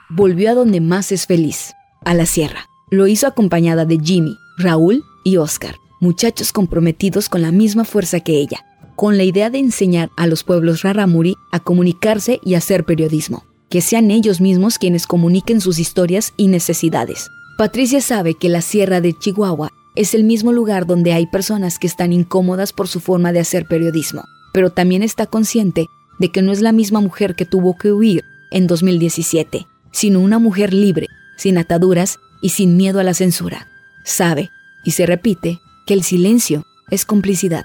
Volvió 0.09 0.51
a 0.51 0.55
donde 0.55 0.81
más 0.81 1.13
es 1.13 1.27
feliz, 1.27 1.75
a 2.05 2.15
la 2.15 2.27
sierra. 2.27 2.67
Lo 2.91 3.07
hizo 3.07 3.27
acompañada 3.27 3.85
de 3.85 3.99
Jimmy, 3.99 4.37
Raúl 4.59 5.03
y 5.25 5.39
Oscar, 5.39 5.77
muchachos 6.01 6.53
comprometidos 6.53 7.29
con 7.29 7.43
la 7.43 7.51
misma 7.51 7.85
fuerza 7.85 8.21
que 8.21 8.39
ella, 8.39 8.65
con 8.95 9.17
la 9.17 9.25
idea 9.25 9.51
de 9.51 9.59
enseñar 9.59 10.11
a 10.17 10.27
los 10.27 10.45
pueblos 10.45 10.83
raramuri 10.83 11.35
a 11.51 11.61
comunicarse 11.61 12.41
y 12.45 12.55
hacer 12.55 12.85
periodismo, 12.85 13.45
que 13.71 13.81
sean 13.81 14.11
ellos 14.11 14.41
mismos 14.41 14.79
quienes 14.79 15.07
comuniquen 15.07 15.61
sus 15.61 15.79
historias 15.79 16.33
y 16.37 16.49
necesidades. 16.49 17.29
Patricia 17.59 18.01
sabe 18.01 18.35
que 18.35 18.49
la 18.49 18.61
Sierra 18.61 19.01
de 19.01 19.15
Chihuahua 19.19 19.71
es 19.97 20.15
el 20.15 20.25
mismo 20.25 20.53
lugar 20.53 20.87
donde 20.87 21.13
hay 21.13 21.27
personas 21.27 21.79
que 21.79 21.87
están 21.87 22.13
incómodas 22.13 22.73
por 22.73 22.89
su 22.89 23.01
forma 23.01 23.33
de 23.33 23.41
hacer 23.41 23.67
periodismo, 23.67 24.25
pero 24.53 24.71
también 24.71 25.03
está 25.03 25.27
consciente 25.27 25.87
de 26.19 26.31
que 26.31 26.43
no 26.43 26.53
es 26.53 26.61
la 26.61 26.73
misma 26.73 27.01
mujer 27.01 27.35
que 27.35 27.47
tuvo 27.47 27.77
que 27.77 27.93
huir 27.93 28.25
en 28.51 28.67
2017, 28.67 29.67
sino 29.93 30.21
una 30.21 30.39
mujer 30.39 30.73
libre, 30.73 31.09
sin 31.37 31.59
ataduras 31.59 32.19
y 32.43 32.51
sin 32.51 32.77
miedo 32.77 33.01
a 33.01 33.05
la 33.05 33.15
censura. 33.15 33.69
Sabe 34.05 34.51
y 34.85 34.93
se 34.93 35.07
repite 35.07 35.61
que 35.87 35.95
el 35.95 36.03
silencio 36.03 36.65
es 36.91 37.05
complicidad. 37.05 37.65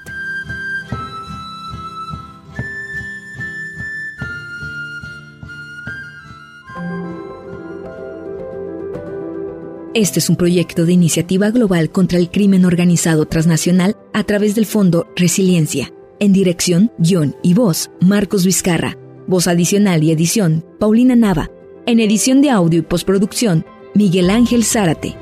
Este 9.96 10.20
es 10.20 10.30
un 10.30 10.36
proyecto 10.36 10.86
de 10.86 10.94
iniciativa 10.94 11.50
global 11.50 11.92
contra 11.92 12.20
el 12.20 12.30
crimen 12.30 12.64
organizado 12.64 13.26
transnacional 13.26 13.98
a 14.14 14.24
través 14.24 14.56
del 14.56 14.66
Fondo 14.66 15.08
Resiliencia. 15.16 15.92
En 16.20 16.32
dirección, 16.32 16.92
guion 17.00 17.36
y 17.44 17.54
voz, 17.54 17.90
Marcos 18.00 18.46
Vizcarra. 18.46 18.98
Voz 19.28 19.48
adicional 19.48 20.04
y 20.04 20.12
edición, 20.12 20.64
Paulina 20.80 21.16
Nava. 21.16 21.50
En 21.86 22.00
edición 22.00 22.42
de 22.42 22.50
audio 22.50 22.80
y 22.80 22.84
postproducción, 22.84 23.66
Miguel 23.96 24.30
Ángel 24.30 24.64
Zárate. 24.64 25.18